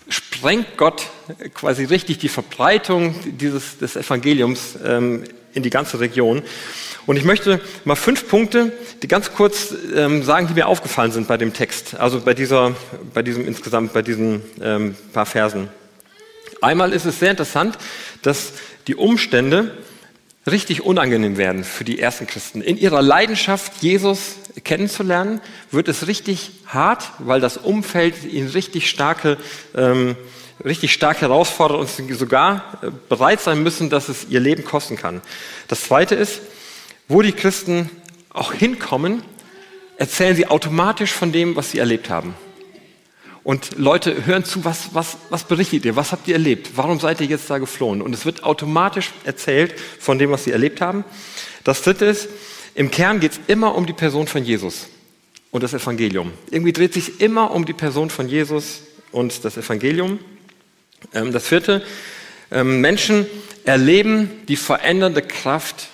sprengt 0.09 0.77
Gott 0.77 1.07
quasi 1.55 1.85
richtig 1.85 2.19
die 2.19 2.29
Verbreitung 2.29 3.15
dieses, 3.39 3.79
des 3.79 3.97
Evangeliums 3.97 4.79
ähm, 4.85 5.25
in 5.55 5.63
die 5.63 5.71
ganze 5.71 6.01
Region. 6.01 6.43
Und 7.07 7.17
ich 7.17 7.25
möchte 7.25 7.61
mal 7.85 7.97
fünf 7.97 8.29
Punkte, 8.29 8.73
die 9.03 9.09
ganz 9.09 9.33
kurz 9.33 9.75
ähm, 9.95 10.23
sagen, 10.23 10.47
die 10.47 10.55
mir 10.55 10.67
aufgefallen 10.67 11.11
sind 11.11 11.27
bei 11.27 11.37
dem 11.37 11.55
Text, 11.55 11.95
also 11.95 12.21
bei 12.21 12.35
dieser, 12.35 12.75
bei 13.15 13.23
diesem 13.23 13.47
insgesamt, 13.47 13.93
bei 13.93 14.03
diesen 14.03 14.43
ähm, 14.61 14.95
paar 15.13 15.27
Versen. 15.27 15.69
Einmal 16.61 16.93
ist 16.93 17.05
es 17.05 17.19
sehr 17.19 17.31
interessant, 17.31 17.79
dass 18.23 18.53
die 18.87 18.95
Umstände 18.97 19.77
richtig 20.47 20.83
unangenehm 20.83 21.37
werden 21.37 21.65
für 21.65 21.85
die 21.85 22.01
ersten 22.01 22.27
Christen. 22.27 22.63
In 22.63 22.77
ihrer 22.77 23.03
Leidenschaft, 23.03 23.83
Jesus 23.83 24.37
kennenzulernen, 24.65 25.41
wird 25.71 25.89
es 25.89 26.07
richtig 26.07 26.51
hart, 26.67 27.11
weil 27.19 27.41
das 27.41 27.57
Umfeld 27.57 28.25
ihnen 28.25 28.49
richtig 28.49 28.89
starke, 28.89 29.37
ähm, 29.77 30.17
richtig 30.65 30.93
stark 30.93 31.21
herausfordert 31.21 31.79
und 31.79 31.89
sie 31.89 32.13
sogar 32.15 32.79
äh, 32.83 32.91
bereit 33.09 33.41
sein 33.41 33.63
müssen, 33.63 33.91
dass 33.91 34.09
es 34.09 34.27
ihr 34.29 34.41
Leben 34.41 34.65
kosten 34.65 34.97
kann. 34.97 35.21
Das 35.69 35.83
Zweite 35.83 36.15
ist, 36.15 36.41
wo 37.09 37.23
die 37.23 37.33
Christen 37.33 37.91
auch 38.31 38.53
hinkommen, 38.53 39.23
erzählen 39.97 40.37
sie 40.37 40.47
automatisch 40.47 41.13
von 41.13 41.33
dem, 41.33 41.57
was 41.57 41.73
sie 41.73 41.79
erlebt 41.79 42.11
haben. 42.11 42.35
Und 43.49 43.79
Leute 43.79 44.27
hören 44.27 44.45
zu, 44.45 44.67
was, 44.67 44.91
was, 44.93 45.17
was 45.31 45.45
berichtet 45.45 45.87
ihr? 45.87 45.97
Was 45.97 46.13
habt 46.13 46.29
ihr 46.29 46.35
erlebt? 46.35 46.73
Warum 46.75 47.01
seid 47.01 47.23
ihr 47.23 47.27
jetzt 47.27 47.49
da 47.49 47.57
geflohen? 47.57 48.03
Und 48.03 48.13
es 48.13 48.27
wird 48.27 48.45
automatisch 48.45 49.13
erzählt 49.25 49.75
von 49.99 50.19
dem, 50.19 50.31
was 50.31 50.45
sie 50.45 50.53
erlebt 50.53 50.83
haben. 50.83 51.03
Das 51.65 51.81
dritte 51.81 52.05
ist, 52.05 52.29
im 52.75 52.91
Kern 52.91 53.21
geht 53.21 53.33
es 53.33 53.41
immer 53.47 53.75
um 53.75 53.87
die 53.87 53.95
Person 53.95 54.27
von 54.27 54.45
Jesus 54.45 54.89
und 55.51 55.63
das 55.63 55.73
Evangelium. 55.73 56.31
Irgendwie 56.51 56.75
dreht 56.75 56.93
sich 56.93 57.23
immer 57.23 57.53
um 57.53 57.65
die 57.65 57.73
Person 57.73 58.11
von 58.11 58.29
Jesus 58.29 58.83
und 59.13 59.43
das 59.47 59.57
Evangelium. 59.57 60.19
Ähm, 61.15 61.33
das 61.33 61.47
vierte, 61.47 61.83
ähm, 62.51 62.83
Menschen 62.83 63.25
erleben 63.65 64.29
die 64.49 64.57
verändernde 64.57 65.23
Kraft 65.23 65.89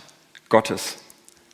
Gottes. 0.49 0.97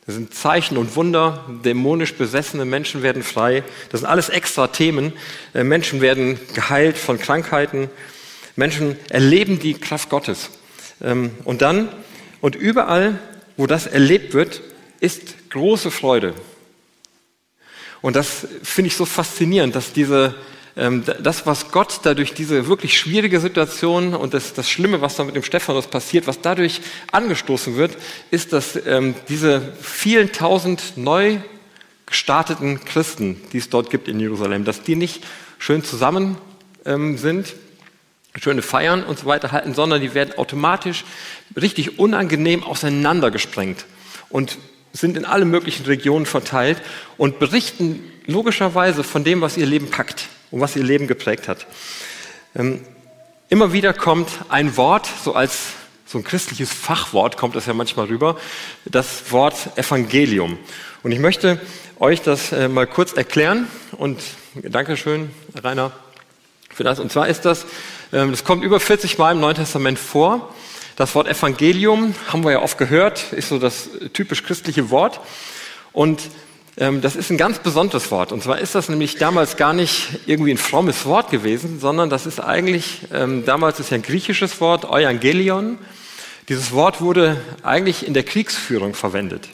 Das 0.05 0.15
sind 0.15 0.33
Zeichen 0.33 0.77
und 0.77 0.95
Wunder, 0.95 1.45
dämonisch 1.63 2.15
besessene 2.15 2.65
Menschen 2.65 3.03
werden 3.03 3.21
frei. 3.21 3.63
Das 3.89 4.01
sind 4.01 4.09
alles 4.09 4.29
extra 4.29 4.67
Themen. 4.67 5.13
Äh, 5.53 5.63
Menschen 5.63 6.01
werden 6.01 6.39
geheilt 6.53 6.97
von 6.97 7.19
Krankheiten. 7.19 7.89
Menschen 8.55 8.97
erleben 9.09 9.59
die 9.59 9.75
Kraft 9.75 10.09
Gottes. 10.09 10.49
Ähm, 11.01 11.31
und 11.43 11.61
dann, 11.61 11.89
und 12.41 12.55
überall, 12.55 13.19
wo 13.57 13.67
das 13.67 13.85
erlebt 13.85 14.33
wird, 14.33 14.61
ist 14.99 15.49
große 15.51 15.91
Freude. 15.91 16.33
Und 18.01 18.15
das 18.15 18.47
finde 18.63 18.87
ich 18.87 18.95
so 18.95 19.05
faszinierend, 19.05 19.75
dass 19.75 19.93
diese, 19.93 20.33
das, 20.75 21.45
was 21.45 21.71
Gott 21.71 21.99
dadurch 22.03 22.33
diese 22.33 22.67
wirklich 22.67 22.97
schwierige 22.97 23.39
Situation 23.41 24.13
und 24.13 24.33
das, 24.33 24.53
das 24.53 24.69
Schlimme, 24.69 25.01
was 25.01 25.17
da 25.17 25.25
mit 25.25 25.35
dem 25.35 25.43
Stephanus 25.43 25.87
passiert, 25.87 26.27
was 26.27 26.39
dadurch 26.39 26.81
angestoßen 27.11 27.75
wird, 27.75 27.97
ist, 28.31 28.53
dass 28.53 28.79
ähm, 28.85 29.15
diese 29.27 29.73
vielen 29.81 30.31
tausend 30.31 30.95
neu 30.95 31.39
gestarteten 32.05 32.83
Christen, 32.85 33.41
die 33.51 33.57
es 33.57 33.69
dort 33.69 33.89
gibt 33.89 34.07
in 34.07 34.19
Jerusalem, 34.19 34.63
dass 34.63 34.81
die 34.81 34.95
nicht 34.95 35.25
schön 35.59 35.83
zusammen 35.83 36.37
ähm, 36.85 37.17
sind, 37.17 37.53
schöne 38.39 38.61
Feiern 38.61 39.03
und 39.03 39.19
so 39.19 39.25
weiter 39.25 39.51
halten, 39.51 39.73
sondern 39.73 39.99
die 39.99 40.13
werden 40.13 40.37
automatisch 40.37 41.03
richtig 41.59 41.99
unangenehm 41.99 42.63
auseinandergesprengt 42.63 43.85
und 44.29 44.57
sind 44.93 45.17
in 45.17 45.25
alle 45.25 45.43
möglichen 45.43 45.85
Regionen 45.85 46.25
verteilt 46.25 46.81
und 47.17 47.39
berichten 47.39 48.03
logischerweise 48.25 49.03
von 49.03 49.25
dem, 49.25 49.41
was 49.41 49.57
ihr 49.57 49.65
Leben 49.65 49.89
packt 49.89 50.29
und 50.51 50.61
was 50.61 50.75
ihr 50.75 50.83
Leben 50.83 51.07
geprägt 51.07 51.47
hat. 51.47 51.65
Ähm, 52.55 52.81
immer 53.49 53.73
wieder 53.73 53.93
kommt 53.93 54.29
ein 54.49 54.77
Wort, 54.77 55.09
so 55.23 55.33
als 55.33 55.73
so 56.05 56.17
ein 56.17 56.25
christliches 56.25 56.73
Fachwort 56.73 57.37
kommt 57.37 57.55
das 57.55 57.65
ja 57.65 57.73
manchmal 57.73 58.07
rüber, 58.07 58.37
das 58.85 59.31
Wort 59.31 59.77
Evangelium. 59.77 60.59
Und 61.03 61.13
ich 61.13 61.19
möchte 61.19 61.59
euch 61.99 62.21
das 62.21 62.51
äh, 62.51 62.67
mal 62.67 62.85
kurz 62.85 63.13
erklären 63.13 63.67
und 63.93 64.19
Dankeschön, 64.55 65.31
Rainer, 65.63 65.93
für 66.69 66.83
das. 66.83 66.99
Und 66.99 67.11
zwar 67.11 67.29
ist 67.29 67.45
das, 67.45 67.65
ähm, 68.11 68.31
das 68.31 68.43
kommt 68.43 68.63
über 68.63 68.79
40 68.79 69.17
Mal 69.17 69.31
im 69.31 69.39
Neuen 69.39 69.55
Testament 69.55 69.97
vor. 69.97 70.53
Das 70.97 71.15
Wort 71.15 71.27
Evangelium 71.27 72.13
haben 72.27 72.43
wir 72.43 72.51
ja 72.51 72.61
oft 72.61 72.77
gehört, 72.77 73.31
ist 73.31 73.47
so 73.47 73.57
das 73.57 73.89
typisch 74.11 74.43
christliche 74.43 74.89
Wort. 74.89 75.21
Und 75.93 76.21
das 76.75 77.15
ist 77.17 77.29
ein 77.29 77.37
ganz 77.37 77.59
besonderes 77.59 78.11
Wort. 78.11 78.31
Und 78.31 78.41
zwar 78.43 78.59
ist 78.59 78.75
das 78.75 78.87
nämlich 78.87 79.17
damals 79.17 79.57
gar 79.57 79.73
nicht 79.73 80.19
irgendwie 80.25 80.51
ein 80.51 80.57
frommes 80.57 81.05
Wort 81.05 81.29
gewesen, 81.29 81.79
sondern 81.79 82.09
das 82.09 82.25
ist 82.25 82.39
eigentlich, 82.39 82.99
ähm, 83.13 83.43
damals 83.45 83.79
ist 83.79 83.91
ja 83.91 83.95
ein 83.95 84.03
griechisches 84.03 84.61
Wort, 84.61 84.85
Euangelion. 84.85 85.77
Dieses 86.47 86.71
Wort 86.71 87.01
wurde 87.01 87.41
eigentlich 87.61 88.07
in 88.07 88.13
der 88.13 88.23
Kriegsführung 88.23 88.93
verwendet. 88.93 89.49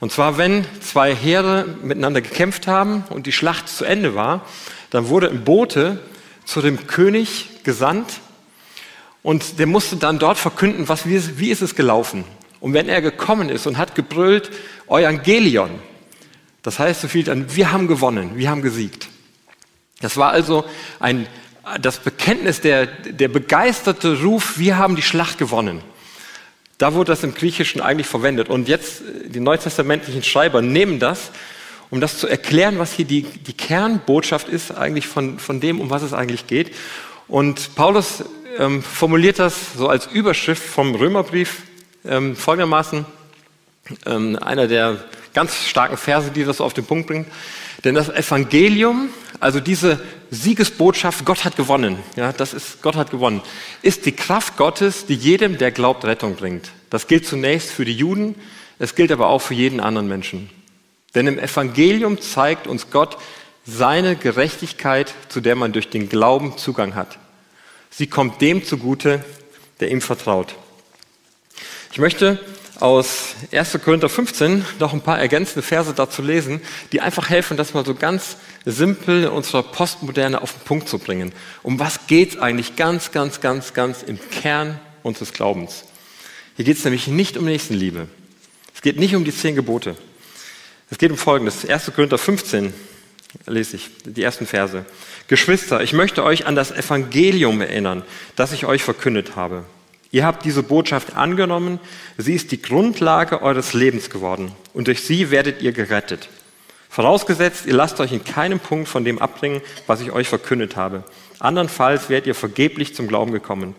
Und 0.00 0.12
zwar, 0.12 0.38
wenn 0.38 0.64
zwei 0.80 1.14
Heere 1.14 1.66
miteinander 1.82 2.20
gekämpft 2.20 2.66
haben 2.66 3.04
und 3.10 3.26
die 3.26 3.32
Schlacht 3.32 3.68
zu 3.68 3.84
Ende 3.84 4.14
war, 4.14 4.44
dann 4.90 5.08
wurde 5.08 5.30
ein 5.30 5.44
Bote 5.44 5.98
zu 6.44 6.60
dem 6.60 6.86
König 6.86 7.64
gesandt 7.64 8.20
und 9.22 9.58
der 9.58 9.66
musste 9.66 9.96
dann 9.96 10.18
dort 10.18 10.38
verkünden, 10.38 10.88
was, 10.88 11.06
wie, 11.08 11.38
wie 11.38 11.50
ist 11.50 11.62
es 11.62 11.74
gelaufen. 11.74 12.24
Und 12.60 12.74
wenn 12.74 12.88
er 12.88 13.00
gekommen 13.00 13.48
ist 13.48 13.66
und 13.66 13.76
hat 13.76 13.94
gebrüllt, 13.94 14.50
Euangelion, 14.86 15.70
das 16.64 16.78
heißt 16.78 17.02
so 17.02 17.08
viel 17.08 17.22
dann, 17.22 17.54
wir 17.54 17.70
haben 17.70 17.86
gewonnen, 17.86 18.32
wir 18.34 18.50
haben 18.50 18.62
gesiegt. 18.62 19.08
Das 20.00 20.16
war 20.16 20.32
also 20.32 20.64
ein, 20.98 21.26
das 21.80 21.98
Bekenntnis, 21.98 22.60
der, 22.60 22.86
der 22.86 23.28
begeisterte 23.28 24.22
Ruf, 24.22 24.58
wir 24.58 24.76
haben 24.78 24.96
die 24.96 25.02
Schlacht 25.02 25.38
gewonnen. 25.38 25.82
Da 26.78 26.94
wurde 26.94 27.12
das 27.12 27.22
im 27.22 27.34
Griechischen 27.34 27.80
eigentlich 27.80 28.08
verwendet. 28.08 28.48
Und 28.48 28.66
jetzt, 28.66 29.02
die 29.26 29.40
neutestamentlichen 29.40 30.22
Schreiber 30.22 30.62
nehmen 30.62 30.98
das, 30.98 31.30
um 31.90 32.00
das 32.00 32.18
zu 32.18 32.26
erklären, 32.26 32.78
was 32.78 32.92
hier 32.92 33.04
die, 33.04 33.22
die 33.22 33.52
Kernbotschaft 33.52 34.48
ist 34.48 34.72
eigentlich 34.72 35.06
von, 35.06 35.38
von 35.38 35.60
dem, 35.60 35.80
um 35.80 35.90
was 35.90 36.02
es 36.02 36.12
eigentlich 36.14 36.46
geht. 36.46 36.74
Und 37.28 37.74
Paulus 37.74 38.24
ähm, 38.58 38.82
formuliert 38.82 39.38
das 39.38 39.74
so 39.76 39.88
als 39.88 40.06
Überschrift 40.06 40.62
vom 40.62 40.94
Römerbrief 40.94 41.62
ähm, 42.06 42.36
folgendermaßen, 42.36 43.04
ähm, 44.06 44.38
einer 44.42 44.66
der 44.66 45.04
ganz 45.34 45.66
starken 45.66 45.96
Verse, 45.96 46.30
die 46.30 46.44
das 46.44 46.60
auf 46.60 46.72
den 46.72 46.86
Punkt 46.86 47.08
bringt. 47.08 47.28
Denn 47.84 47.94
das 47.94 48.08
Evangelium, 48.08 49.10
also 49.40 49.60
diese 49.60 50.00
Siegesbotschaft, 50.30 51.26
Gott 51.26 51.44
hat 51.44 51.56
gewonnen, 51.56 51.98
ja, 52.16 52.32
das 52.32 52.54
ist, 52.54 52.80
Gott 52.80 52.96
hat 52.96 53.10
gewonnen, 53.10 53.42
ist 53.82 54.06
die 54.06 54.12
Kraft 54.12 54.56
Gottes, 54.56 55.04
die 55.04 55.14
jedem, 55.14 55.58
der 55.58 55.70
glaubt, 55.70 56.04
Rettung 56.04 56.36
bringt. 56.36 56.70
Das 56.88 57.08
gilt 57.08 57.26
zunächst 57.26 57.70
für 57.70 57.84
die 57.84 57.92
Juden, 57.92 58.36
es 58.78 58.94
gilt 58.94 59.12
aber 59.12 59.28
auch 59.28 59.40
für 59.40 59.54
jeden 59.54 59.80
anderen 59.80 60.08
Menschen. 60.08 60.48
Denn 61.14 61.26
im 61.26 61.38
Evangelium 61.38 62.20
zeigt 62.20 62.66
uns 62.66 62.90
Gott 62.90 63.18
seine 63.66 64.16
Gerechtigkeit, 64.16 65.14
zu 65.28 65.40
der 65.40 65.56
man 65.56 65.72
durch 65.72 65.90
den 65.90 66.08
Glauben 66.08 66.56
Zugang 66.58 66.94
hat. 66.94 67.18
Sie 67.90 68.06
kommt 68.06 68.40
dem 68.40 68.64
zugute, 68.64 69.24
der 69.80 69.90
ihm 69.90 70.00
vertraut. 70.00 70.54
Ich 71.92 71.98
möchte 71.98 72.40
aus 72.80 73.34
1. 73.52 73.78
Korinther 73.84 74.08
15 74.08 74.64
noch 74.80 74.92
ein 74.92 75.00
paar 75.00 75.18
ergänzende 75.18 75.62
Verse 75.62 75.92
dazu 75.94 76.22
lesen, 76.22 76.60
die 76.92 77.00
einfach 77.00 77.28
helfen, 77.28 77.56
das 77.56 77.74
mal 77.74 77.84
so 77.84 77.94
ganz 77.94 78.36
simpel 78.64 79.24
in 79.24 79.28
unserer 79.28 79.62
Postmoderne 79.62 80.42
auf 80.42 80.52
den 80.52 80.64
Punkt 80.64 80.88
zu 80.88 80.98
bringen. 80.98 81.32
Um 81.62 81.78
was 81.78 82.06
geht 82.06 82.34
es 82.34 82.38
eigentlich 82.38 82.76
ganz, 82.76 83.12
ganz, 83.12 83.40
ganz, 83.40 83.74
ganz 83.74 84.02
im 84.02 84.18
Kern 84.30 84.80
unseres 85.02 85.32
Glaubens? 85.32 85.84
Hier 86.56 86.64
geht 86.64 86.78
es 86.78 86.84
nämlich 86.84 87.06
nicht 87.06 87.36
um 87.36 87.44
Nächstenliebe. 87.44 88.08
Es 88.74 88.82
geht 88.82 88.98
nicht 88.98 89.14
um 89.14 89.24
die 89.24 89.34
zehn 89.34 89.54
Gebote. 89.54 89.96
Es 90.90 90.98
geht 90.98 91.10
um 91.10 91.16
Folgendes. 91.16 91.66
1. 91.68 91.92
Korinther 91.94 92.18
15 92.18 92.72
lese 93.46 93.76
ich, 93.76 93.90
die 94.04 94.22
ersten 94.22 94.46
Verse. 94.46 94.84
Geschwister, 95.28 95.82
ich 95.82 95.92
möchte 95.92 96.22
euch 96.22 96.46
an 96.46 96.54
das 96.54 96.70
Evangelium 96.70 97.60
erinnern, 97.60 98.02
das 98.36 98.52
ich 98.52 98.66
euch 98.66 98.82
verkündet 98.82 99.36
habe. 99.36 99.64
Ihr 100.14 100.24
habt 100.24 100.44
diese 100.44 100.62
Botschaft 100.62 101.16
angenommen, 101.16 101.80
sie 102.18 102.34
ist 102.34 102.52
die 102.52 102.62
Grundlage 102.62 103.42
eures 103.42 103.74
Lebens 103.74 104.10
geworden 104.10 104.52
und 104.72 104.86
durch 104.86 105.02
sie 105.02 105.32
werdet 105.32 105.60
ihr 105.60 105.72
gerettet. 105.72 106.28
Vorausgesetzt, 106.88 107.66
ihr 107.66 107.74
lasst 107.74 107.98
euch 107.98 108.12
in 108.12 108.22
keinem 108.22 108.60
Punkt 108.60 108.86
von 108.86 109.04
dem 109.04 109.18
abbringen, 109.18 109.60
was 109.88 110.00
ich 110.00 110.12
euch 110.12 110.28
verkündet 110.28 110.76
habe. 110.76 111.02
Andernfalls 111.40 112.10
werdet 112.10 112.28
ihr 112.28 112.36
vergeblich 112.36 112.94
zum 112.94 113.08
Glauben 113.08 113.32
gekommen. 113.32 113.74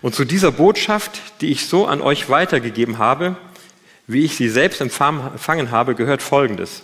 Und 0.00 0.14
zu 0.14 0.24
dieser 0.24 0.52
Botschaft, 0.52 1.20
die 1.40 1.50
ich 1.50 1.66
so 1.66 1.86
an 1.86 2.02
euch 2.02 2.30
weitergegeben 2.30 2.98
habe, 2.98 3.34
wie 4.06 4.24
ich 4.24 4.36
sie 4.36 4.48
selbst 4.48 4.80
empfangen 4.80 5.72
habe, 5.72 5.96
gehört 5.96 6.22
Folgendes. 6.22 6.82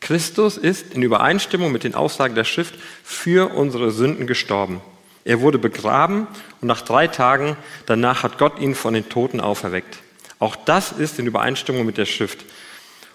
Christus 0.00 0.56
ist 0.56 0.92
in 0.92 1.02
Übereinstimmung 1.02 1.70
mit 1.70 1.84
den 1.84 1.94
Aussagen 1.94 2.34
der 2.34 2.42
Schrift 2.42 2.74
für 3.04 3.54
unsere 3.54 3.92
Sünden 3.92 4.26
gestorben. 4.26 4.80
Er 5.26 5.40
wurde 5.40 5.58
begraben 5.58 6.28
und 6.60 6.68
nach 6.68 6.82
drei 6.82 7.08
Tagen 7.08 7.56
danach 7.84 8.22
hat 8.22 8.38
Gott 8.38 8.60
ihn 8.60 8.76
von 8.76 8.94
den 8.94 9.08
Toten 9.08 9.40
auferweckt. 9.40 9.98
Auch 10.38 10.54
das 10.54 10.92
ist 10.92 11.18
in 11.18 11.26
Übereinstimmung 11.26 11.84
mit 11.84 11.98
der 11.98 12.06
Schrift. 12.06 12.44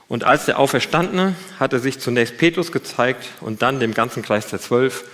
Und 0.10 0.26
als 0.26 0.44
der 0.44 0.60
Auferstandene 0.60 1.36
hat 1.58 1.72
er 1.72 1.80
sich 1.80 2.00
zunächst 2.00 2.38
Petrus 2.38 2.74
gezeigt 2.74 3.30
und 3.40 3.62
dann 3.62 3.80
dem 3.80 3.94
ganzen 3.94 4.24
Kreis 4.24 4.48
der 4.48 4.60
Zwölf 4.60 5.06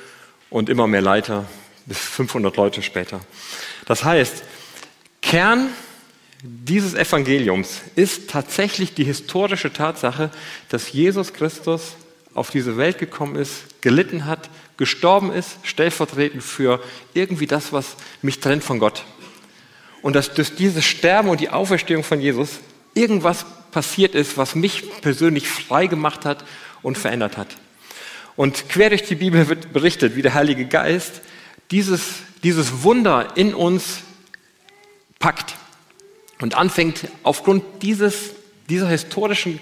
und 0.49 0.69
immer 0.69 0.87
mehr 0.87 1.03
Leiter 1.03 1.45
bis 1.85 1.99
500 1.99 2.57
Leute 2.57 2.81
später. 2.81 3.19
Das 3.85 4.03
heißt, 4.03 4.41
Kern 5.21 5.67
dieses 6.41 6.95
Evangeliums 6.95 7.81
ist 7.95 8.31
tatsächlich 8.31 8.95
die 8.95 9.03
historische 9.03 9.71
Tatsache, 9.71 10.31
dass 10.69 10.91
Jesus 10.91 11.33
Christus 11.33 11.95
auf 12.33 12.49
diese 12.49 12.75
Welt 12.75 12.97
gekommen 12.97 13.35
ist, 13.35 13.81
gelitten 13.81 14.25
hat, 14.25 14.49
gestorben 14.77 15.31
ist, 15.31 15.57
stellvertretend 15.63 16.43
für 16.43 16.81
irgendwie 17.13 17.47
das, 17.47 17.73
was 17.73 17.95
mich 18.21 18.39
trennt 18.39 18.63
von 18.63 18.79
Gott. 18.79 19.03
Und 20.01 20.15
dass 20.15 20.33
durch 20.33 20.55
dieses 20.55 20.85
Sterben 20.85 21.29
und 21.29 21.39
die 21.39 21.49
Auferstehung 21.49 22.03
von 22.03 22.21
Jesus 22.21 22.59
irgendwas 22.93 23.45
passiert 23.71 24.15
ist, 24.15 24.37
was 24.37 24.55
mich 24.55 25.01
persönlich 25.01 25.47
frei 25.47 25.87
gemacht 25.87 26.25
hat 26.25 26.45
und 26.81 26.97
verändert 26.97 27.37
hat. 27.37 27.57
Und 28.35 28.69
quer 28.69 28.89
durch 28.89 29.03
die 29.03 29.15
Bibel 29.15 29.47
wird 29.49 29.73
berichtet, 29.73 30.15
wie 30.15 30.21
der 30.21 30.35
Heilige 30.35 30.65
Geist 30.65 31.21
dieses, 31.71 32.01
dieses 32.43 32.83
Wunder 32.83 33.33
in 33.35 33.53
uns 33.53 34.01
packt 35.19 35.55
und 36.39 36.55
anfängt 36.55 37.07
aufgrund 37.23 37.63
dieses, 37.81 38.31
dieser 38.69 38.87
historischen 38.87 39.59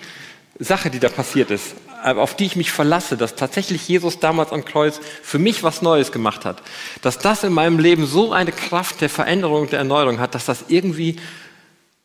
Sache, 0.60 0.90
die 0.90 1.00
da 1.00 1.10
passiert 1.10 1.52
ist, 1.52 1.76
auf 2.06 2.36
die 2.36 2.46
ich 2.46 2.56
mich 2.56 2.72
verlasse, 2.72 3.18
dass 3.18 3.36
tatsächlich 3.36 3.88
Jesus 3.88 4.20
damals 4.20 4.52
am 4.52 4.64
Kreuz 4.64 5.00
für 5.24 5.40
mich 5.40 5.64
was 5.64 5.82
Neues 5.82 6.12
gemacht 6.12 6.46
hat, 6.46 6.62
dass 7.02 7.18
das 7.18 7.44
in 7.44 7.52
meinem 7.52 7.80
Leben 7.80 8.06
so 8.06 8.32
eine 8.32 8.52
Kraft 8.52 9.02
der 9.02 9.10
Veränderung, 9.10 9.70
der 9.70 9.80
Erneuerung 9.80 10.20
hat, 10.20 10.36
dass 10.36 10.46
das 10.46 10.66
irgendwie 10.68 11.18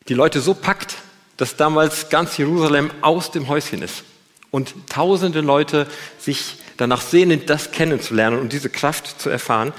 die 0.07 0.13
Leute 0.13 0.41
so 0.41 0.53
packt, 0.53 0.95
dass 1.37 1.55
damals 1.55 2.09
ganz 2.09 2.37
Jerusalem 2.37 2.89
aus 3.01 3.31
dem 3.31 3.47
Häuschen 3.47 3.81
ist 3.81 4.03
und 4.49 4.73
tausende 4.89 5.41
Leute 5.41 5.87
sich 6.19 6.57
danach 6.77 7.01
sehnen, 7.01 7.45
das 7.45 7.71
kennenzulernen 7.71 8.39
und 8.39 8.53
diese 8.53 8.69
Kraft 8.69 9.21
zu 9.21 9.29
erfahren. 9.29 9.73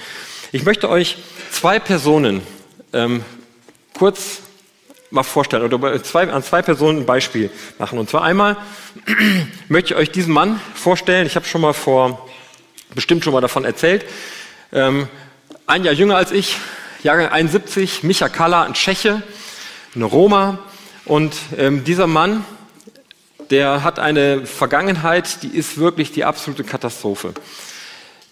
Ich 0.52 0.64
möchte 0.64 0.88
euch 0.88 1.18
zwei 1.50 1.78
Personen 1.78 2.42
ähm, 2.92 3.24
kurz 3.94 4.42
mal 5.12 5.22
vorstellen 5.22 5.62
oder 5.62 6.02
zwei, 6.02 6.30
an 6.30 6.42
zwei 6.42 6.62
Personen 6.62 7.00
ein 7.00 7.06
Beispiel 7.06 7.50
machen. 7.78 7.98
Und 7.98 8.08
zwar 8.08 8.22
einmal 8.22 8.56
möchte 9.68 9.92
ich 9.92 10.00
euch 10.00 10.10
diesen 10.10 10.32
Mann 10.32 10.60
vorstellen. 10.74 11.26
Ich 11.26 11.36
habe 11.36 11.46
schon 11.46 11.60
mal 11.60 11.74
vor, 11.74 12.28
bestimmt 12.94 13.22
schon 13.22 13.32
mal 13.32 13.40
davon 13.40 13.64
erzählt. 13.64 14.06
Ähm, 14.72 15.08
ein 15.66 15.84
Jahr 15.84 15.94
jünger 15.94 16.16
als 16.16 16.32
ich, 16.32 16.56
Jahrgang 17.02 17.28
71, 17.28 18.02
Micha 18.02 18.28
Kalla, 18.28 18.62
ein 18.62 18.72
Tscheche, 18.72 19.22
eine 19.94 20.04
Roma. 20.06 20.58
Und 21.04 21.34
ähm, 21.58 21.84
dieser 21.84 22.06
Mann, 22.06 22.44
der 23.50 23.84
hat 23.84 23.98
eine 23.98 24.46
Vergangenheit, 24.46 25.42
die 25.42 25.48
ist 25.48 25.76
wirklich 25.76 26.12
die 26.12 26.24
absolute 26.24 26.64
Katastrophe. 26.64 27.34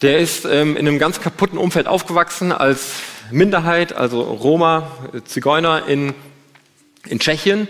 Der 0.01 0.19
ist 0.19 0.47
ähm, 0.47 0.79
in 0.79 0.89
einem 0.89 0.99
ganz 0.99 1.21
kaputten 1.21 1.59
Umfeld 1.59 1.87
aufgewachsen 1.87 2.53
als 2.53 2.93
Minderheit, 3.31 3.93
also 3.93 4.23
Roma, 4.23 4.91
Zigeuner 5.27 5.87
in 5.87 6.15
in 7.07 7.19
Tschechien, 7.19 7.69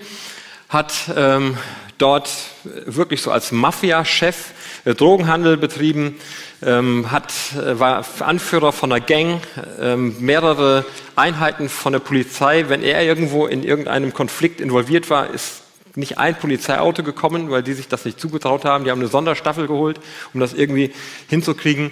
hat 0.69 0.93
ähm, 1.17 1.57
dort 1.99 2.31
wirklich 2.65 3.23
so 3.23 3.31
als 3.31 3.53
Mafia-Chef 3.53 4.53
äh, 4.85 4.95
Drogenhandel 4.95 5.57
betrieben, 5.57 6.17
ähm, 6.63 7.11
hat, 7.11 7.33
äh, 7.55 7.79
war 7.79 8.05
Anführer 8.21 8.73
von 8.73 8.93
einer 8.93 9.01
Gang, 9.01 9.41
ähm, 9.81 10.17
mehrere 10.21 10.85
Einheiten 11.17 11.69
von 11.69 11.93
der 11.93 12.01
Polizei. 12.01 12.67
Wenn 12.69 12.83
er 12.83 13.03
irgendwo 13.03 13.47
in 13.47 13.63
irgendeinem 13.63 14.15
Konflikt 14.15 14.61
involviert 14.61 15.11
war, 15.11 15.31
ist 15.31 15.63
nicht 15.97 16.19
ein 16.19 16.37
Polizeiauto 16.37 17.03
gekommen, 17.03 17.51
weil 17.51 17.63
die 17.63 17.73
sich 17.73 17.89
das 17.89 18.05
nicht 18.05 18.21
zugetraut 18.21 18.65
haben. 18.65 18.85
Die 18.85 18.91
haben 18.91 19.01
eine 19.01 19.09
Sonderstaffel 19.09 19.67
geholt, 19.67 20.01
um 20.33 20.41
das 20.41 20.55
irgendwie 20.55 20.93
hinzukriegen. 21.29 21.91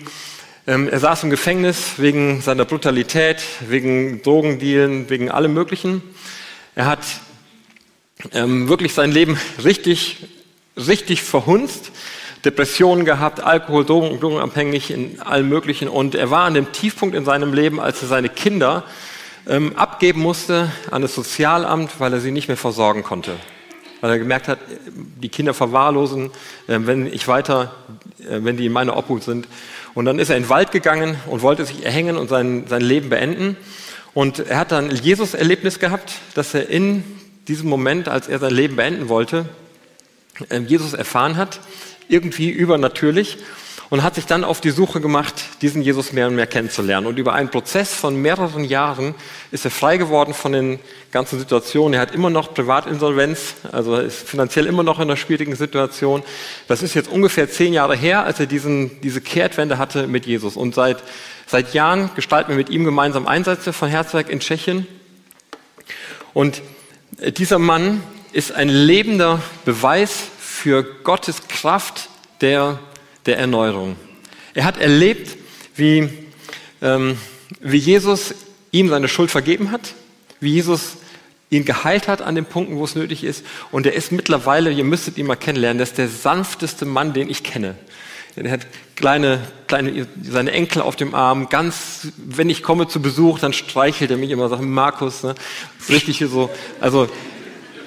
Ähm, 0.67 0.89
er 0.89 1.01
saß 1.01 1.25
im 1.25 1.31
Gefängnis 1.31 1.95
wegen 1.99 2.41
seiner 2.41 2.65
Brutalität, 2.65 3.43
wegen 3.69 4.23
Drogendealen, 4.23 5.11
wegen 5.11 5.31
allem 5.31 5.53
Möglichen. 5.55 6.03
Er 6.75 6.87
hat 6.87 7.01
ähm, 8.33 8.69
wirklich 8.69 8.95
sein 8.95 9.13
Leben 9.13 9.39
richtig, 9.65 10.27
richtig 10.77 11.23
verhunzt. 11.23 11.93
Depressionen 12.45 13.05
gehabt, 13.05 13.41
Alkohol, 13.41 13.85
Drogen, 13.85 14.21
drogenabhängig 14.21 14.91
in 14.91 15.21
allem 15.21 15.49
Möglichen. 15.49 15.89
Und 15.89 16.15
er 16.15 16.31
war 16.31 16.45
an 16.45 16.55
dem 16.55 16.73
Tiefpunkt 16.73 17.17
in 17.17 17.25
seinem 17.25 17.53
Leben, 17.53 17.81
als 17.81 18.01
er 18.03 18.09
seine 18.09 18.29
Kinder 18.29 18.85
ähm, 19.49 19.77
abgeben 19.77 20.21
musste 20.21 20.71
an 20.91 21.03
das 21.03 21.15
Sozialamt, 21.15 21.99
weil 21.99 22.13
er 22.13 22.21
sie 22.21 22.31
nicht 22.31 22.49
mehr 22.49 22.57
versorgen 22.57 23.03
konnte. 23.03 23.37
Weil 24.01 24.13
er 24.13 24.19
gemerkt 24.19 24.47
hat, 24.47 24.59
die 24.95 25.29
Kinder 25.29 25.53
verwahrlosen, 25.53 26.31
äh, 26.69 26.79
wenn 26.81 27.13
ich 27.13 27.27
weiter, 27.27 27.75
äh, 28.21 28.39
wenn 28.45 28.57
die 28.57 28.67
in 28.67 28.73
meiner 28.73 28.97
Obhut 28.97 29.25
sind. 29.25 29.49
Und 29.95 30.05
dann 30.05 30.21
ist 30.21 30.31
er 30.31 30.37
in 30.37 30.45
den 30.45 30.49
Wald 30.49 30.71
gegangen 30.71 31.17
und 31.27 31.43
wollte 31.43 31.65
sich 31.65 31.85
erhängen 31.85 32.17
und 32.17 32.29
sein, 32.29 32.67
sein 32.69 32.83
Leben 32.83 33.09
beenden. 33.09 33.57
Und 34.15 34.39
er 34.39 34.59
hat 34.59 34.71
dann 34.71 34.91
ein 34.91 34.97
Jesus-Erlebnis 34.97 35.81
gehabt, 35.81 36.13
dass 36.35 36.55
er 36.55 36.69
in 36.69 37.03
diesem 37.49 37.69
Moment, 37.69 38.09
als 38.09 38.29
er 38.29 38.39
sein 38.39 38.53
Leben 38.53 38.77
beenden 38.77 39.09
wollte, 39.09 39.47
ähm, 40.51 40.67
Jesus 40.67 40.93
erfahren 40.93 41.37
hat, 41.37 41.61
irgendwie 42.09 42.51
übernatürlich 42.51 43.39
und 43.91 44.03
hat 44.03 44.17
sich 44.17 44.27
dann 44.27 44.45
auf 44.45 44.61
die 44.61 44.71
Suche 44.71 45.01
gemacht, 45.01 45.35
diesen 45.63 45.81
Jesus 45.81 46.13
mehr 46.13 46.27
und 46.27 46.37
mehr 46.37 46.47
kennenzulernen. 46.47 47.07
Und 47.07 47.19
über 47.19 47.33
einen 47.33 47.49
Prozess 47.49 47.95
von 47.95 48.21
mehreren 48.21 48.65
Jahren 48.65 49.15
ist 49.51 49.65
er 49.65 49.71
frei 49.71 49.97
geworden 49.97 50.35
von 50.35 50.53
den 50.53 50.79
ganzen 51.11 51.39
Situationen. 51.39 51.95
Er 51.95 52.01
hat 52.01 52.15
immer 52.15 52.29
noch 52.29 52.53
Privatinsolvenz, 52.53 53.55
also 53.73 53.97
ist 53.97 54.29
finanziell 54.29 54.67
immer 54.67 54.83
noch 54.83 54.99
in 54.99 55.05
einer 55.05 55.17
schwierigen 55.17 55.57
Situation. 55.57 56.23
Das 56.67 56.83
ist 56.83 56.95
jetzt 56.95 57.11
ungefähr 57.11 57.51
zehn 57.51 57.73
Jahre 57.73 57.97
her, 57.97 58.25
als 58.25 58.41
er 58.41 58.47
diesen, 58.47 59.01
diese 59.01 59.23
Kehrtwende 59.23 59.79
hatte 59.79 60.07
mit 60.07 60.27
Jesus. 60.27 60.57
Und 60.57 60.75
seit, 60.75 61.03
seit 61.47 61.73
Jahren 61.73 62.11
gestalten 62.15 62.51
wir 62.51 62.57
mit 62.57 62.69
ihm 62.69 62.85
gemeinsam 62.85 63.27
Einsätze 63.27 63.73
von 63.73 63.89
Herzwerk 63.89 64.29
in 64.29 64.41
Tschechien. 64.41 64.87
Und 66.35 66.61
dieser 67.21 67.59
Mann 67.59 68.03
ist 68.33 68.53
ein 68.53 68.69
lebender 68.69 69.43
Beweis 69.65 70.23
für 70.39 70.85
Gottes 71.03 71.49
Kraft 71.49 72.09
der, 72.41 72.79
der 73.27 73.39
Erneuerung. 73.39 73.97
Er 74.55 74.65
hat 74.65 74.79
erlebt, 74.79 75.37
wie, 75.75 76.09
ähm, 76.81 77.19
wie 77.61 77.77
Jesus 77.77 78.35
ihm 78.71 78.89
seine 78.89 79.09
Schuld 79.09 79.31
vergeben 79.31 79.71
hat, 79.71 79.95
wie 80.41 80.53
Jesus 80.53 80.99
ihn 81.51 81.65
geheilt 81.65 82.09
hat 82.09 82.21
an 82.23 82.35
den 82.35 82.45
Punkten, 82.45 82.77
wo 82.77 82.85
es 82.85 82.95
nötig 82.95 83.25
ist. 83.25 83.45
Und 83.73 83.87
er 83.87 83.95
ist 83.95 84.13
mittlerweile, 84.13 84.71
ihr 84.71 84.85
müsstet 84.85 85.19
ihn 85.19 85.27
mal 85.27 85.37
kennenlernen, 85.37 85.79
das 85.79 85.91
ist 85.91 85.99
der 85.99 86.09
sanfteste 86.09 86.85
Mann, 86.85 87.15
den 87.15 87.31
ich 87.31 87.43
kenne. 87.43 87.75
Er 88.37 88.51
hat 88.51 88.67
kleine, 88.97 89.41
kleine, 89.67 90.07
seine 90.23 90.53
Enkel 90.53 90.83
auf 90.83 90.97
dem 90.97 91.15
Arm. 91.15 91.49
Ganz, 91.49 92.09
wenn 92.17 92.51
ich 92.51 92.63
komme 92.63 92.89
zu 92.89 93.01
Besuch, 93.01 93.39
dann 93.39 93.53
streichelt 93.53 94.11
er 94.11 94.17
mich 94.17 94.31
immer, 94.31 94.49
sagt 94.49 94.63
Markus, 94.63 95.23
ne? 95.23 95.35
richtig 95.89 96.19
hier 96.19 96.29
so. 96.29 96.51
Also 96.81 97.09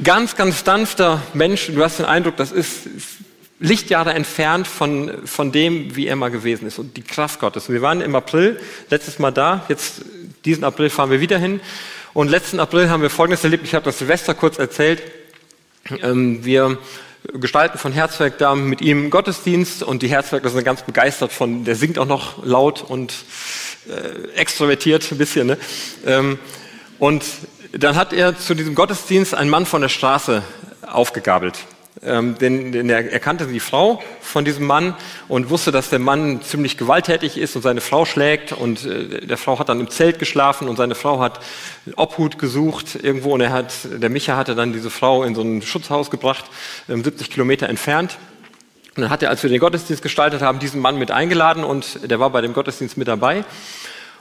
ganz, 0.04 0.36
ganz 0.36 0.64
sanfter 0.64 1.22
Mensch. 1.34 1.68
Du 1.68 1.84
hast 1.84 2.00
den 2.00 2.06
Eindruck, 2.06 2.38
das 2.38 2.52
ist 2.52 2.88
Lichtjahre 3.60 4.14
entfernt 4.14 4.68
von, 4.68 5.26
von 5.26 5.52
dem, 5.52 5.96
wie 5.96 6.08
er 6.08 6.16
mal 6.16 6.32
gewesen 6.32 6.68
ist 6.68 6.80
und 6.80 6.98
die 6.98 7.04
Kraft 7.04 7.40
Gottes. 7.40 7.70
Wir 7.70 7.82
waren 7.82 8.02
im 8.02 8.16
April 8.16 8.60
letztes 8.90 9.20
Mal 9.20 9.32
da. 9.32 9.66
Jetzt 9.70 10.02
diesen 10.46 10.64
April 10.64 10.90
fahren 10.90 11.12
wir 11.12 11.22
wieder 11.22 11.38
hin. 11.38 11.62
Und 12.14 12.30
letzten 12.30 12.60
April 12.60 12.90
haben 12.90 13.04
wir 13.04 13.12
Folgendes 13.12 13.44
erlebt. 13.44 13.64
Ich 13.64 13.76
habe 13.76 13.86
das 13.86 14.00
Silvester 14.00 14.34
kurz 14.34 14.58
erzählt. 14.58 15.04
Ähm, 16.02 16.44
wir 16.44 16.80
gestalten 17.34 17.78
von 17.78 17.92
Herzwerk 17.92 18.38
da 18.38 18.56
mit 18.56 18.82
ihm 18.82 19.10
Gottesdienst 19.10 19.84
und 19.84 20.02
die 20.02 20.10
Herzwerkler 20.10 20.50
sind 20.50 20.64
ganz 20.64 20.82
begeistert 20.82 21.32
von, 21.32 21.64
der 21.64 21.76
singt 21.76 22.00
auch 22.00 22.06
noch 22.06 22.44
laut 22.44 22.82
und 22.82 23.14
äh, 23.88 24.32
extrovertiert 24.36 25.12
ein 25.12 25.18
bisschen. 25.18 25.48
Ne? 25.48 25.58
Ähm, 26.06 26.40
und 27.00 27.24
dann 27.72 27.96
hat 27.96 28.14
er 28.14 28.38
zu 28.38 28.54
diesem 28.54 28.76
Gottesdienst 28.76 29.34
einen 29.34 29.50
Mann 29.50 29.66
von 29.66 29.82
der 29.82 29.90
Straße 29.90 30.44
aufgegabelt. 30.82 31.60
Ähm, 32.04 32.36
denn, 32.40 32.72
denn 32.72 32.90
er, 32.90 33.12
er 33.12 33.20
kannte 33.20 33.46
die 33.46 33.60
Frau 33.60 34.02
von 34.22 34.44
diesem 34.44 34.66
Mann 34.66 34.96
und 35.28 35.52
wusste, 35.52 35.72
dass 35.72 35.92
der 35.92 36.00
Mann 36.00 36.42
ziemlich 36.42 36.78
gewalttätig 36.78 37.38
ist 37.38 37.56
und 37.56 37.62
seine 37.62 37.82
Frau 37.82 38.06
schlägt. 38.06 38.54
Und 38.54 38.86
äh, 38.86 39.28
der 39.28 39.38
Frau 39.38 39.60
hat 39.60 39.70
dann 39.70 39.80
im 39.80 39.90
Zelt 39.90 40.18
geschlafen 40.18 40.68
und 40.68 40.78
seine 40.78 40.96
Frau 40.96 41.20
hat 41.20 41.40
Obhut 41.96 42.40
gesucht 42.40 42.96
irgendwo. 42.96 43.34
Und 43.34 43.42
er 43.42 43.52
hat, 43.52 43.74
der 43.86 44.10
Micha 44.10 44.36
hatte 44.36 44.56
dann 44.56 44.74
diese 44.74 44.90
Frau 44.90 45.24
in 45.24 45.36
so 45.36 45.42
ein 45.44 45.62
Schutzhaus 45.62 46.10
gebracht, 46.10 46.46
ähm, 46.90 47.04
70 47.04 47.30
Kilometer 47.30 47.70
entfernt. 47.70 48.18
Und 48.96 49.04
dann 49.04 49.12
hat 49.12 49.22
er, 49.22 49.30
als 49.30 49.44
wir 49.44 49.50
den 49.52 49.60
Gottesdienst 49.60 50.02
gestaltet 50.02 50.42
haben, 50.42 50.58
diesen 50.58 50.82
Mann 50.82 50.98
mit 50.98 51.12
eingeladen 51.12 51.64
und 51.64 52.10
der 52.10 52.20
war 52.20 52.32
bei 52.32 52.42
dem 52.42 52.54
Gottesdienst 52.54 52.98
mit 52.98 53.08
dabei. 53.08 53.46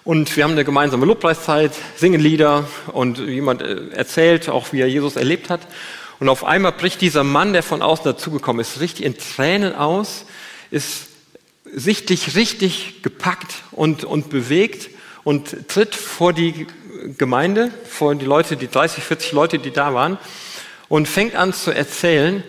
Und 0.05 0.37
wir 0.37 0.45
haben 0.45 0.53
eine 0.53 0.65
gemeinsame 0.65 1.07
Lobpreiszeit, 1.07 1.73
singen 1.97 2.21
Lieder 2.21 2.67
und 2.93 3.19
jemand 3.19 3.63
äh, 3.63 3.89
erzählt 3.89 4.51
auch, 4.51 4.73
wie 4.73 4.81
er 4.81 4.89
Jesus 4.89 5.17
erlebt 5.17 5.49
hat. 5.49 5.61
Und 6.21 6.29
auf 6.29 6.45
einmal 6.45 6.73
bricht 6.73 7.01
dieser 7.01 7.25
Mann, 7.25 7.55
der 7.55 7.63
von 7.63 7.81
außen 7.81 8.05
dazugekommen 8.05 8.61
ist, 8.61 8.79
richtig 8.81 9.05
in 9.07 9.17
Tränen 9.17 9.75
aus, 9.75 10.27
ist 10.71 11.07
sichtlich 11.65 12.37
richtig 12.37 13.03
gepackt 13.03 13.55
und, 13.73 14.05
und 14.05 14.29
bewegt 14.29 14.91
und 15.25 15.69
tritt 15.69 15.95
vor 15.95 16.35
die 16.35 16.67
Gemeinde, 17.17 17.71
vor 17.89 18.15
die 18.15 18.27
Leute, 18.27 18.57
die 18.57 18.69
30, 18.69 19.03
40 19.03 19.33
Leute, 19.33 19.59
die 19.59 19.71
da 19.71 19.95
waren, 19.95 20.19
und 20.89 21.09
fängt 21.09 21.35
an 21.37 21.55
zu 21.55 21.71
erzählen, 21.71 22.43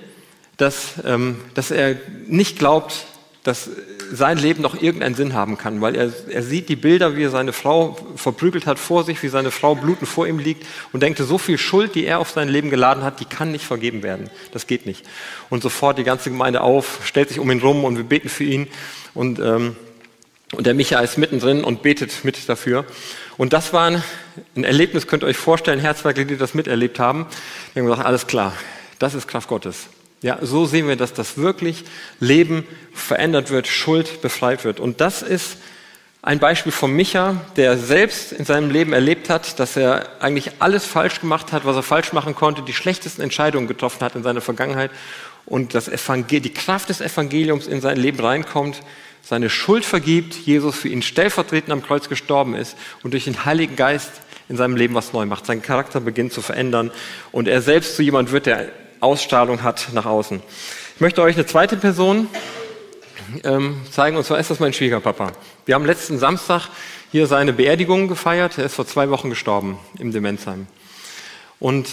dass, 0.58 0.96
ähm, 1.06 1.40
dass 1.54 1.72
er 1.72 1.96
nicht 2.28 2.60
glaubt, 2.60 3.06
dass 3.44 3.70
sein 4.12 4.38
Leben 4.38 4.62
noch 4.62 4.82
irgendeinen 4.82 5.16
Sinn 5.16 5.34
haben 5.34 5.58
kann, 5.58 5.82
weil 5.82 5.96
er, 5.96 6.12
er 6.30 6.44
sieht 6.44 6.70
die 6.70 6.76
Bilder, 6.76 7.16
wie 7.16 7.24
er 7.24 7.30
seine 7.30 7.54
Frau 7.54 7.98
verprügelt 8.16 8.66
hat 8.66 8.78
vor 8.78 9.04
sich, 9.04 9.24
wie 9.24 9.30
seine 9.30 9.52
Frau 9.52 9.76
blutend 9.76 10.08
vor 10.08 10.28
ihm 10.28 10.40
liegt 10.40 10.66
und 10.92 11.02
denkt, 11.02 11.20
so 11.20 11.38
viel 11.38 11.58
Schuld, 11.58 11.96
die 11.96 12.06
er 12.06 12.20
auf 12.20 12.32
sein 12.32 12.50
Leben 12.50 12.70
geladen 12.70 13.04
hat, 13.04 13.20
die 13.20 13.26
kann 13.26 13.52
nicht 13.52 13.66
vergeben 13.66 14.04
werden. 14.04 14.30
Das 14.52 14.68
geht 14.68 14.86
nicht. 14.86 15.06
Und 15.50 15.64
sofort 15.64 15.98
die 15.98 16.04
ganze 16.04 16.30
Gemeinde 16.30 16.62
auf, 16.62 17.00
stellt 17.04 17.30
sich 17.30 17.40
um 17.40 17.50
ihn 17.50 17.62
rum 17.62 17.84
und 17.84 17.98
wir 17.98 18.04
beten 18.04 18.30
für 18.30 18.44
ihn 18.44 18.68
und, 19.14 19.40
ähm, 19.40 19.76
und 20.54 20.68
der 20.68 20.74
Micha 20.74 21.00
ist 21.00 21.18
mittendrin 21.18 21.64
und 21.64 21.82
betet 21.82 22.26
mit 22.26 22.50
dafür. 22.50 22.86
Und 23.38 23.54
das 23.54 23.72
war 23.72 23.88
ein 24.56 24.64
Erlebnis, 24.64 25.08
könnt 25.08 25.24
ihr 25.24 25.28
euch 25.28 25.38
vorstellen, 25.38 25.80
Herzwerke, 25.80 26.26
die 26.26 26.38
das 26.38 26.54
miterlebt 26.54 27.00
haben. 27.00 27.26
Die 27.74 27.80
haben 27.80 27.88
gesagt, 27.88 28.06
alles 28.06 28.28
klar, 28.28 28.54
das 29.00 29.14
ist 29.14 29.28
Kraft 29.28 29.48
Gottes. 29.48 29.88
Ja, 30.22 30.38
so 30.42 30.66
sehen 30.66 30.88
wir, 30.88 30.96
dass 30.96 31.14
das 31.14 31.38
wirklich 31.38 31.84
Leben 32.20 32.64
verändert 32.94 33.50
wird, 33.50 33.68
Schuld 33.68 34.22
befreit 34.22 34.64
wird. 34.64 34.80
Und 34.80 35.02
das 35.02 35.24
ist 35.24 35.58
ein 36.22 36.38
Beispiel 36.38 36.72
von 36.72 36.94
Micha, 36.94 37.42
der 37.56 37.80
selbst 37.80 38.32
in 38.32 38.46
seinem 38.46 38.70
Leben 38.70 38.94
erlebt 38.94 39.30
hat, 39.30 39.60
dass 39.60 39.76
er 39.76 40.08
eigentlich 40.20 40.52
alles 40.60 40.86
falsch 40.86 41.22
gemacht 41.22 41.52
hat, 41.52 41.66
was 41.66 41.76
er 41.76 41.82
falsch 41.82 42.14
machen 42.14 42.36
konnte, 42.36 42.62
die 42.62 42.74
schlechtesten 42.74 43.24
Entscheidungen 43.24 43.68
getroffen 43.68 44.02
hat 44.02 44.16
in 44.16 44.22
seiner 44.22 44.42
Vergangenheit 44.42 44.92
und 45.48 45.74
das 45.74 45.88
Evangel 45.88 46.40
die 46.40 46.54
Kraft 46.54 46.90
des 46.90 47.02
Evangeliums 47.02 47.66
in 47.66 47.82
sein 47.82 47.98
Leben 47.98 48.20
reinkommt, 48.20 48.84
seine 49.24 49.50
Schuld 49.50 49.84
vergibt, 49.84 50.36
Jesus 50.36 50.76
für 50.76 50.90
ihn 50.90 51.02
stellvertretend 51.02 51.72
am 51.72 51.82
Kreuz 51.82 52.10
gestorben 52.10 52.54
ist 52.54 52.78
und 53.02 53.14
durch 53.14 53.24
den 53.24 53.44
Heiligen 53.46 53.76
Geist 53.76 54.12
in 54.50 54.58
seinem 54.58 54.76
Leben 54.76 54.94
was 54.94 55.14
neu 55.14 55.26
macht. 55.26 55.48
Sein 55.48 55.64
Charakter 55.64 56.00
beginnt 56.00 56.34
zu 56.34 56.44
verändern 56.44 56.92
und 57.32 57.48
er 57.48 57.64
selbst 57.64 57.96
zu 57.96 58.04
jemand 58.04 58.32
wird, 58.32 58.46
der 58.46 58.70
Ausstrahlung 59.02 59.64
hat 59.64 59.90
nach 59.94 60.06
außen. 60.06 60.42
Ich 60.96 61.02
möchte 61.02 61.22
euch 61.22 61.36
eine 61.36 61.46
zweite 61.46 61.76
Person 61.76 62.28
ähm, 63.44 63.82
zeigen, 63.92 64.16
und 64.16 64.24
zwar 64.24 64.40
ist 64.40 64.50
das 64.50 64.60
mein 64.60 64.74
Schwiegerpapa. 64.74 65.32
Wir 65.66 65.76
haben 65.76 65.86
letzten 65.86 66.20
Samstag 66.20 66.70
hier 67.12 67.28
seine 67.28 67.54
Beerdigung 67.54 68.08
gefeiert. 68.08 68.58
Er 68.58 68.66
ist 68.66 68.76
vor 68.76 68.86
zwei 68.86 69.10
Wochen 69.10 69.30
gestorben 69.30 69.80
im 69.98 70.12
Demenzheim. 70.12 70.68
Und 71.60 71.90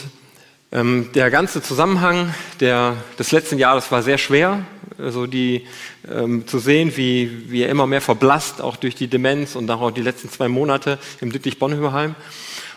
ähm, 0.71 1.11
der 1.15 1.31
ganze 1.31 1.63
Zusammenhang 1.63 2.35
der, 2.61 2.97
des 3.19 3.33
letzten 3.33 3.59
Jahres 3.59 3.91
war 3.91 4.03
sehr 4.03 4.19
schwer, 4.19 4.65
also 4.99 5.27
die, 5.27 5.67
ähm, 6.11 6.47
zu 6.47 6.59
sehen, 6.59 6.95
wie, 6.97 7.51
wie 7.51 7.63
er 7.63 7.71
immer 7.71 7.87
mehr 7.87 8.03
verblasst, 8.03 8.61
auch 8.61 8.77
durch 8.77 8.95
die 8.95 9.09
Demenz 9.09 9.57
und 9.57 9.71
auch 9.71 9.91
die 9.91 10.03
letzten 10.03 10.31
zwei 10.31 10.49
Monate 10.49 10.99
im 11.21 11.33
Dittlich-Bonhoeffer-Heim. 11.33 12.15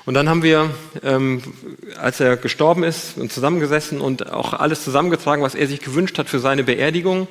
Und 0.06 0.16
dann 0.16 0.30
haben 0.30 0.42
wir, 0.42 0.72
ähm, 1.04 1.42
als 1.98 2.20
er 2.20 2.38
gestorben 2.38 2.84
ist, 2.84 3.16
zusammengesessen 3.32 4.02
und 4.02 4.32
auch 4.32 4.54
alles 4.54 4.84
zusammengetragen, 4.84 5.44
was 5.44 5.54
er 5.54 5.68
sich 5.68 5.82
gewünscht 5.82 6.18
hat 6.18 6.28
für 6.28 6.40
seine 6.40 6.64
Beerdigung. 6.64 7.28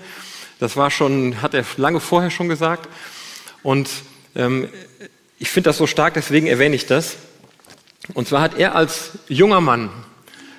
Das 0.60 0.76
war 0.76 0.90
schon, 0.90 1.42
hat 1.42 1.54
er 1.54 1.64
lange 1.76 2.00
vorher 2.00 2.30
schon 2.30 2.48
gesagt. 2.48 2.88
Und 3.62 3.88
ähm, 4.36 4.68
ich 5.38 5.50
finde 5.50 5.70
das 5.70 5.78
so 5.78 5.86
stark, 5.86 6.14
deswegen 6.14 6.46
erwähne 6.46 6.76
ich 6.76 6.86
das. 6.86 7.16
Und 8.14 8.28
zwar 8.28 8.40
hat 8.40 8.56
er 8.56 8.76
als 8.76 9.12
junger 9.28 9.60
Mann, 9.60 9.90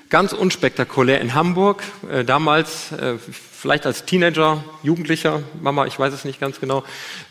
ganz 0.09 0.33
unspektakulär 0.33 1.21
in 1.21 1.33
Hamburg, 1.33 1.83
äh, 2.11 2.25
damals 2.25 2.91
äh, 2.91 3.17
vielleicht 3.17 3.85
als 3.85 4.05
Teenager, 4.05 4.63
Jugendlicher, 4.83 5.43
Mama, 5.61 5.85
ich 5.85 5.97
weiß 5.97 6.13
es 6.13 6.25
nicht 6.25 6.39
ganz 6.39 6.59
genau, 6.59 6.83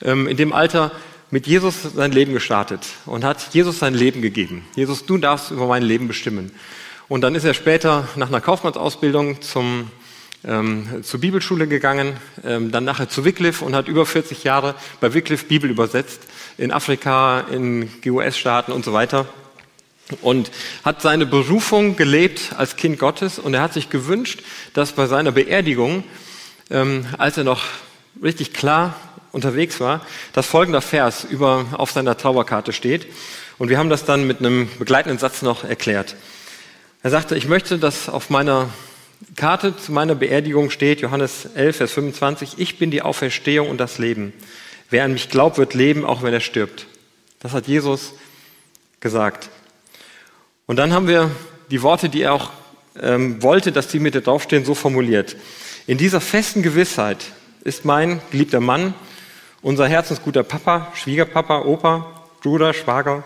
ähm, 0.02 0.26
in 0.26 0.36
dem 0.36 0.52
Alter 0.52 0.92
mit 1.30 1.46
Jesus 1.46 1.82
sein 1.94 2.12
Leben 2.12 2.32
gestartet 2.32 2.80
und 3.06 3.24
hat 3.24 3.54
Jesus 3.54 3.78
sein 3.78 3.94
Leben 3.94 4.20
gegeben. 4.20 4.66
Jesus, 4.74 5.06
du 5.06 5.16
darfst 5.16 5.50
über 5.50 5.66
mein 5.66 5.82
Leben 5.82 6.08
bestimmen. 6.08 6.50
Und 7.08 7.22
dann 7.22 7.34
ist 7.34 7.44
er 7.44 7.54
später 7.54 8.08
nach 8.16 8.28
einer 8.28 8.40
Kaufmannsausbildung 8.40 9.40
zum, 9.40 9.90
ähm, 10.44 11.02
zur 11.02 11.20
Bibelschule 11.20 11.68
gegangen, 11.68 12.16
ähm, 12.44 12.72
dann 12.72 12.84
nachher 12.84 13.08
zu 13.08 13.24
Wycliffe 13.24 13.64
und 13.64 13.76
hat 13.76 13.86
über 13.88 14.06
40 14.06 14.42
Jahre 14.44 14.74
bei 15.00 15.14
Wycliffe 15.14 15.46
Bibel 15.46 15.70
übersetzt, 15.70 16.22
in 16.58 16.72
Afrika, 16.72 17.40
in 17.52 17.88
GUS-Staaten 18.02 18.72
und 18.72 18.84
so 18.84 18.92
weiter. 18.92 19.26
Und 20.22 20.50
hat 20.84 21.02
seine 21.02 21.26
Berufung 21.26 21.94
gelebt 21.94 22.54
als 22.56 22.74
Kind 22.74 22.98
Gottes 22.98 23.38
und 23.38 23.54
er 23.54 23.62
hat 23.62 23.72
sich 23.72 23.90
gewünscht, 23.90 24.42
dass 24.74 24.92
bei 24.92 25.06
seiner 25.06 25.30
Beerdigung, 25.30 26.02
ähm, 26.70 27.06
als 27.18 27.36
er 27.36 27.44
noch 27.44 27.62
richtig 28.20 28.52
klar 28.52 28.96
unterwegs 29.32 29.80
war, 29.80 30.04
dass 30.32 30.46
folgender 30.46 30.80
Vers 30.80 31.24
über, 31.24 31.66
auf 31.72 31.90
seiner 31.90 32.16
Trauerkarte 32.16 32.72
steht. 32.72 33.06
Und 33.58 33.68
wir 33.68 33.78
haben 33.78 33.90
das 33.90 34.04
dann 34.04 34.26
mit 34.26 34.38
einem 34.38 34.68
begleitenden 34.78 35.18
Satz 35.18 35.42
noch 35.42 35.64
erklärt. 35.64 36.16
Er 37.02 37.10
sagte, 37.10 37.36
ich 37.36 37.48
möchte, 37.48 37.78
dass 37.78 38.08
auf 38.08 38.30
meiner 38.30 38.68
Karte 39.36 39.76
zu 39.76 39.92
meiner 39.92 40.14
Beerdigung 40.14 40.70
steht, 40.70 41.00
Johannes 41.00 41.46
11, 41.54 41.76
Vers 41.76 41.92
25, 41.92 42.54
ich 42.56 42.78
bin 42.78 42.90
die 42.90 43.02
Auferstehung 43.02 43.68
und 43.68 43.78
das 43.78 43.98
Leben. 43.98 44.32
Wer 44.88 45.04
an 45.04 45.12
mich 45.12 45.28
glaubt, 45.28 45.58
wird 45.58 45.74
leben, 45.74 46.04
auch 46.04 46.22
wenn 46.22 46.32
er 46.32 46.40
stirbt. 46.40 46.86
Das 47.38 47.52
hat 47.52 47.68
Jesus 47.68 48.12
gesagt. 49.00 49.50
Und 50.66 50.76
dann 50.76 50.92
haben 50.92 51.06
wir 51.06 51.30
die 51.70 51.82
Worte, 51.82 52.08
die 52.08 52.22
er 52.22 52.32
auch 52.32 52.50
ähm, 53.00 53.42
wollte, 53.42 53.72
dass 53.72 53.88
die 53.88 53.98
mit 53.98 54.26
draufstehen, 54.26 54.64
so 54.64 54.74
formuliert. 54.74 55.36
In 55.86 55.98
dieser 55.98 56.20
festen 56.20 56.62
Gewissheit 56.62 57.18
ist 57.62 57.84
mein 57.84 58.20
geliebter 58.30 58.60
Mann 58.60 58.94
unser 59.62 59.88
herzensguter 59.88 60.42
Papa, 60.42 60.92
Schwiegerpapa, 60.94 61.60
Opa, 61.60 62.24
Bruder, 62.42 62.72
Schwager 62.72 63.24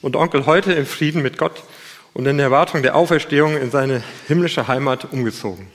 und 0.00 0.16
Onkel 0.16 0.46
heute 0.46 0.72
im 0.72 0.86
Frieden 0.86 1.22
mit 1.22 1.38
Gott 1.38 1.62
und 2.12 2.26
in 2.26 2.36
der 2.36 2.46
Erwartung 2.46 2.82
der 2.82 2.96
Auferstehung 2.96 3.56
in 3.56 3.70
seine 3.70 4.02
himmlische 4.26 4.66
Heimat 4.66 5.12
umgezogen. 5.12 5.68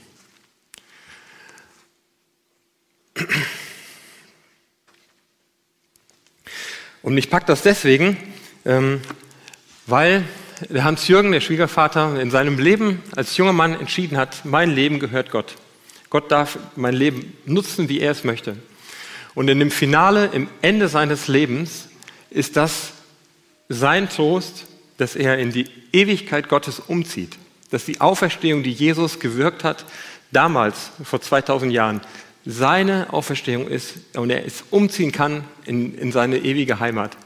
Und 7.01 7.17
ich 7.17 7.29
packe 7.29 7.45
das 7.45 7.61
deswegen, 7.61 8.17
ähm, 8.65 8.99
weil 9.85 10.25
Hans-Jürgen, 10.73 11.31
der 11.31 11.41
Schwiegervater, 11.41 12.19
in 12.19 12.31
seinem 12.31 12.57
Leben 12.57 13.03
als 13.15 13.37
junger 13.37 13.53
Mann 13.53 13.79
entschieden 13.79 14.17
hat, 14.17 14.43
mein 14.43 14.71
Leben 14.71 14.99
gehört 14.99 15.31
Gott. 15.31 15.55
Gott 16.09 16.31
darf 16.31 16.57
mein 16.75 16.93
Leben 16.93 17.37
nutzen, 17.45 17.89
wie 17.89 17.99
er 17.99 18.11
es 18.11 18.23
möchte. 18.23 18.57
Und 19.35 19.49
in 19.49 19.59
dem 19.59 19.71
Finale, 19.71 20.27
im 20.33 20.47
Ende 20.61 20.87
seines 20.87 21.27
Lebens, 21.27 21.89
ist 22.29 22.55
das 22.55 22.93
sein 23.69 24.09
Trost, 24.09 24.65
dass 24.97 25.15
er 25.15 25.37
in 25.37 25.51
die 25.51 25.67
Ewigkeit 25.91 26.49
Gottes 26.49 26.79
umzieht, 26.79 27.37
dass 27.69 27.85
die 27.85 28.01
Auferstehung, 28.01 28.63
die 28.63 28.71
Jesus 28.71 29.19
gewirkt 29.19 29.63
hat, 29.63 29.85
damals, 30.31 30.91
vor 31.03 31.21
2000 31.21 31.71
Jahren, 31.71 32.01
seine 32.45 33.11
Auferstehung 33.11 33.67
ist 33.67 33.95
und 34.13 34.29
er 34.29 34.45
es 34.45 34.63
umziehen 34.69 35.11
kann 35.11 35.43
in, 35.65 35.97
in 35.97 36.11
seine 36.11 36.37
ewige 36.37 36.79
Heimat, 36.79 37.17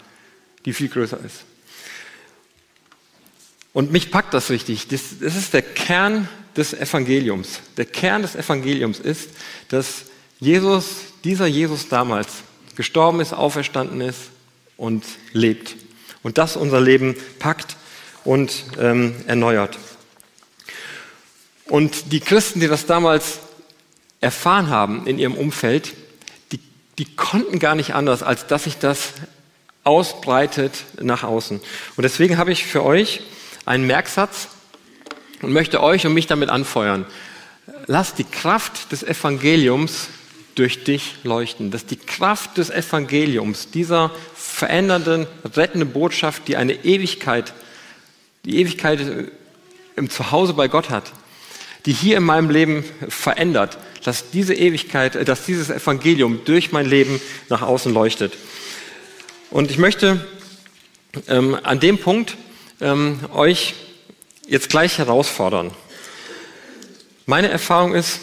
die 0.66 0.74
viel 0.74 0.88
größer 0.88 1.20
ist. 1.24 1.44
Und 3.74 3.92
mich 3.92 4.12
packt 4.12 4.34
das 4.34 4.50
richtig. 4.50 4.88
Das, 4.88 5.20
das 5.20 5.36
ist 5.36 5.54
der 5.54 5.62
Kern 5.62 6.28
des 6.56 6.74
Evangeliums. 6.74 7.60
Der 7.78 7.86
Kern 7.86 8.22
des 8.22 8.36
Evangeliums 8.36 9.00
ist, 9.00 9.30
dass 9.68 10.06
Jesus, 10.40 11.09
dieser 11.24 11.48
Jesus 11.48 11.90
damals, 11.90 12.28
gestorben 12.76 13.20
ist, 13.20 13.34
auferstanden 13.34 14.02
ist 14.02 14.30
und 14.78 15.04
lebt. 15.34 15.76
Und 16.24 16.38
das 16.38 16.56
unser 16.56 16.82
Leben 16.82 17.16
packt 17.40 17.76
und 18.24 18.64
ähm, 18.80 19.16
erneuert. 19.28 19.78
Und 21.66 22.12
die 22.12 22.20
Christen, 22.20 22.60
die 22.60 22.68
das 22.68 22.86
damals 22.86 23.40
erfahren 24.22 24.70
haben 24.70 25.08
in 25.08 25.20
ihrem 25.20 25.36
Umfeld, 25.36 25.94
die, 26.52 26.60
die 26.98 27.06
konnten 27.16 27.60
gar 27.60 27.76
nicht 27.76 27.94
anders, 27.94 28.24
als 28.24 28.48
dass 28.48 28.64
sich 28.64 28.78
das 28.78 29.14
ausbreitet 29.84 30.74
nach 31.02 31.24
außen. 31.24 31.60
Und 31.96 32.04
deswegen 32.04 32.38
habe 32.38 32.52
ich 32.52 32.66
für 32.66 32.84
euch 32.84 33.22
einen 33.66 33.88
Merksatz 33.88 34.50
und 35.42 35.54
möchte 35.54 35.82
euch 35.82 36.06
und 36.06 36.14
mich 36.14 36.28
damit 36.28 36.50
anfeuern. 36.50 37.06
Lass 37.86 38.14
die 38.14 38.24
Kraft 38.24 38.92
des 38.92 39.04
Evangeliums 39.04 40.08
durch 40.60 40.84
dich 40.84 41.16
leuchten. 41.24 41.72
Dass 41.72 41.86
die 41.86 41.96
Kraft 41.96 42.58
des 42.58 42.70
Evangeliums, 42.70 43.72
dieser 43.72 44.12
verändernden, 44.36 45.26
rettenden 45.56 45.92
Botschaft, 45.92 46.48
die 46.48 46.58
eine 46.58 46.74
Ewigkeit, 46.84 47.54
die 48.44 48.58
Ewigkeit 48.58 49.00
im 49.96 50.10
Zuhause 50.10 50.54
bei 50.54 50.68
Gott 50.68 50.90
hat, 50.90 51.14
die 51.86 51.94
hier 51.94 52.18
in 52.18 52.24
meinem 52.24 52.50
Leben 52.50 52.84
verändert, 53.08 53.78
dass 54.04 54.32
diese 54.32 54.54
Ewigkeit, 54.54 55.28
dass 55.28 55.46
dieses 55.46 55.70
Evangelium 55.70 56.42
durch 56.44 56.72
mein 56.74 56.86
Leben 56.86 57.22
nach 57.48 57.62
außen 57.62 57.94
leuchtet. 57.94 58.34
Und 59.52 59.72
ich 59.72 59.78
möchte 59.78 60.26
ähm, 61.28 61.58
an 61.64 61.80
dem 61.80 61.98
Punkt 61.98 62.36
ähm, 62.82 63.20
euch 63.34 63.76
jetzt 64.48 64.70
gleich 64.70 64.98
herausfordern. 64.98 65.72
Meine 67.26 67.50
Erfahrung 67.50 67.94
ist, 67.94 68.20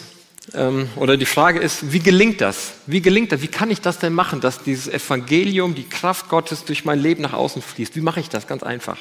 ähm, 0.53 0.87
oder 0.95 1.17
die 1.17 1.25
Frage 1.25 1.59
ist, 1.59 1.91
wie 1.91 1.99
gelingt 1.99 2.39
das? 2.39 2.73
Wie 2.85 3.01
gelingt 3.01 3.33
das? 3.33 3.41
Wie 3.41 3.49
kann 3.49 3.69
ich 3.69 3.81
das 3.81 3.99
denn 3.99 4.13
machen, 4.13 4.39
dass 4.39 4.63
dieses 4.63 4.87
Evangelium, 4.87 5.75
die 5.75 5.83
Kraft 5.83 6.29
Gottes 6.29 6.63
durch 6.63 6.85
mein 6.85 6.99
Leben 6.99 7.21
nach 7.21 7.33
außen 7.33 7.61
fließt? 7.61 7.97
Wie 7.97 8.01
mache 8.01 8.21
ich 8.21 8.29
das? 8.29 8.47
Ganz 8.47 8.63
einfach. 8.63 8.97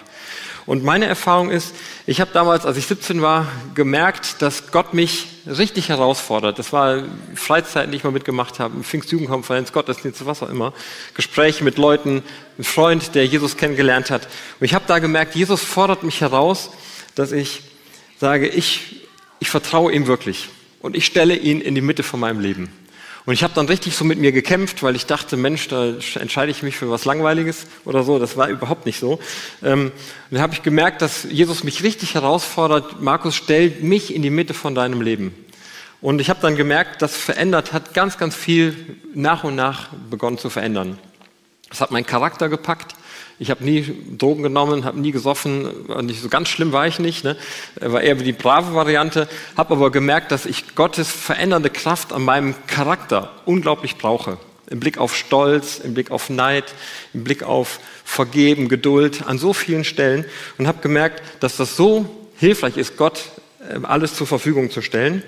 Und 0.67 0.83
meine 0.83 1.07
Erfahrung 1.07 1.51
ist, 1.51 1.73
ich 2.05 2.21
habe 2.21 2.33
damals, 2.33 2.67
als 2.67 2.77
ich 2.77 2.87
17 2.87 3.23
war, 3.23 3.47
gemerkt, 3.77 4.43
dass 4.43 4.73
Gott 4.73 4.93
mich 4.93 5.29
richtig 5.47 5.89
herausfordert. 5.89 6.59
Das 6.59 6.73
war 6.73 7.05
Freizeiten, 7.37 7.93
die 7.93 7.99
ich 7.99 8.05
mal 8.05 8.11
mitgemacht 8.11 8.59
habe, 8.59 8.83
Pfingstjugendkonferenz, 8.83 9.71
Gottesdienst, 9.71 10.27
was 10.27 10.43
auch 10.43 10.49
immer. 10.49 10.73
Gespräche 11.15 11.63
mit 11.63 11.79
Leuten, 11.79 12.25
ein 12.59 12.65
Freund, 12.65 13.15
der 13.15 13.25
Jesus 13.25 13.57
kennengelernt 13.57 14.11
hat. 14.11 14.27
Und 14.59 14.65
ich 14.65 14.75
habe 14.75 14.87
da 14.89 14.99
gemerkt, 14.99 15.37
Jesus 15.37 15.63
fordert 15.63 16.03
mich 16.03 16.21
heraus, 16.21 16.71
dass 17.15 17.31
ich 17.31 17.63
sage, 18.19 18.49
ich, 18.49 19.07
ich 19.39 19.49
vertraue 19.49 19.93
ihm 19.93 20.09
wirklich 20.09 20.49
und 20.87 20.97
ich 20.97 21.05
stelle 21.05 21.37
ihn 21.37 21.61
in 21.61 21.75
die 21.75 21.81
Mitte 21.81 22.05
von 22.05 22.21
meinem 22.21 22.39
Leben. 22.39 22.71
Und 23.25 23.35
ich 23.35 23.43
habe 23.43 23.53
dann 23.55 23.67
richtig 23.67 23.97
so 23.97 24.05
mit 24.05 24.21
mir 24.21 24.31
gekämpft, 24.31 24.85
weil 24.85 24.95
ich 24.95 25.05
dachte, 25.05 25.37
Mensch, 25.37 25.67
da 25.67 25.95
entscheide 26.15 26.53
ich 26.53 26.63
mich 26.63 26.77
für 26.77 26.89
was 26.93 27.05
Langweiliges 27.05 27.67
oder 27.85 28.05
so. 28.05 28.21
Das 28.21 28.37
war 28.37 28.49
überhaupt 28.49 28.87
nicht 28.87 29.01
so. 29.01 29.19
Ähm, 29.65 29.87
und 29.87 29.93
dann 30.31 30.41
habe 30.41 30.55
ich 30.55 30.63
gemerkt, 30.63 31.03
dass 31.03 31.25
Jesus 31.25 31.65
mich 31.65 31.83
richtig 31.83 32.15
herausfordert. 32.15 33.03
Markus, 33.03 33.35
stell 33.35 33.71
mich 33.81 34.15
in 34.15 34.23
die 34.23 34.31
Mitte 34.31 34.55
von 34.55 34.77
deinem 34.77 35.01
Leben. 35.01 35.35
Und 36.01 36.21
ich 36.21 36.31
habe 36.31 36.39
dann 36.41 36.55
gemerkt, 36.55 37.03
das 37.03 37.17
verändert 37.17 37.73
hat 37.73 37.95
ganz, 37.95 38.17
ganz 38.17 38.37
viel 38.37 38.77
nach 39.13 39.43
und 39.43 39.57
nach 39.57 39.89
begonnen 40.09 40.39
zu 40.39 40.49
verändern. 40.49 40.97
Das 41.69 41.81
hat 41.81 41.91
meinen 41.91 42.07
Charakter 42.07 42.49
gepackt. 42.49 42.95
Ich 43.39 43.51
habe 43.51 43.65
nie 43.65 43.95
Drogen 44.17 44.43
genommen, 44.43 44.85
habe 44.85 44.99
nie 44.99 45.13
gesoffen, 45.13 45.69
nicht 46.03 46.23
so 46.23 46.29
ganz 46.29 46.49
schlimm 46.49 46.73
war 46.73 46.87
ich 46.87 46.99
nicht, 46.99 47.23
ne? 47.23 47.37
war 47.81 48.01
eher 48.01 48.19
wie 48.19 48.25
die 48.25 48.33
brave 48.33 48.75
Variante, 48.75 49.29
habe 49.57 49.75
aber 49.75 49.91
gemerkt, 49.91 50.33
dass 50.33 50.47
ich 50.47 50.75
Gottes 50.75 51.11
verändernde 51.11 51.69
Kraft 51.69 52.15
an 52.15 52.23
meinem 52.23 52.55
Charakter 52.67 53.31
unglaublich 53.45 53.97
brauche. 53.97 54.39
Im 54.69 54.81
Blick 54.81 54.97
auf 54.99 55.15
Stolz, 55.15 55.79
im 55.79 55.93
Blick 55.93 56.11
auf 56.11 56.31
Neid, 56.31 56.75
im 57.13 57.25
Blick 57.25 57.43
auf 57.43 57.79
Vergeben, 58.05 58.69
Geduld, 58.69 59.27
an 59.27 59.39
so 59.39 59.53
vielen 59.53 59.85
Stellen 59.85 60.25
und 60.57 60.67
habe 60.67 60.81
gemerkt, 60.81 61.23
dass 61.41 61.57
das 61.57 61.77
so 61.77 62.29
hilfreich 62.37 62.77
ist, 62.77 62.97
Gott 62.97 63.31
ähm, 63.71 63.85
alles 63.85 64.15
zur 64.15 64.27
Verfügung 64.27 64.71
zu 64.71 64.81
stellen. 64.81 65.23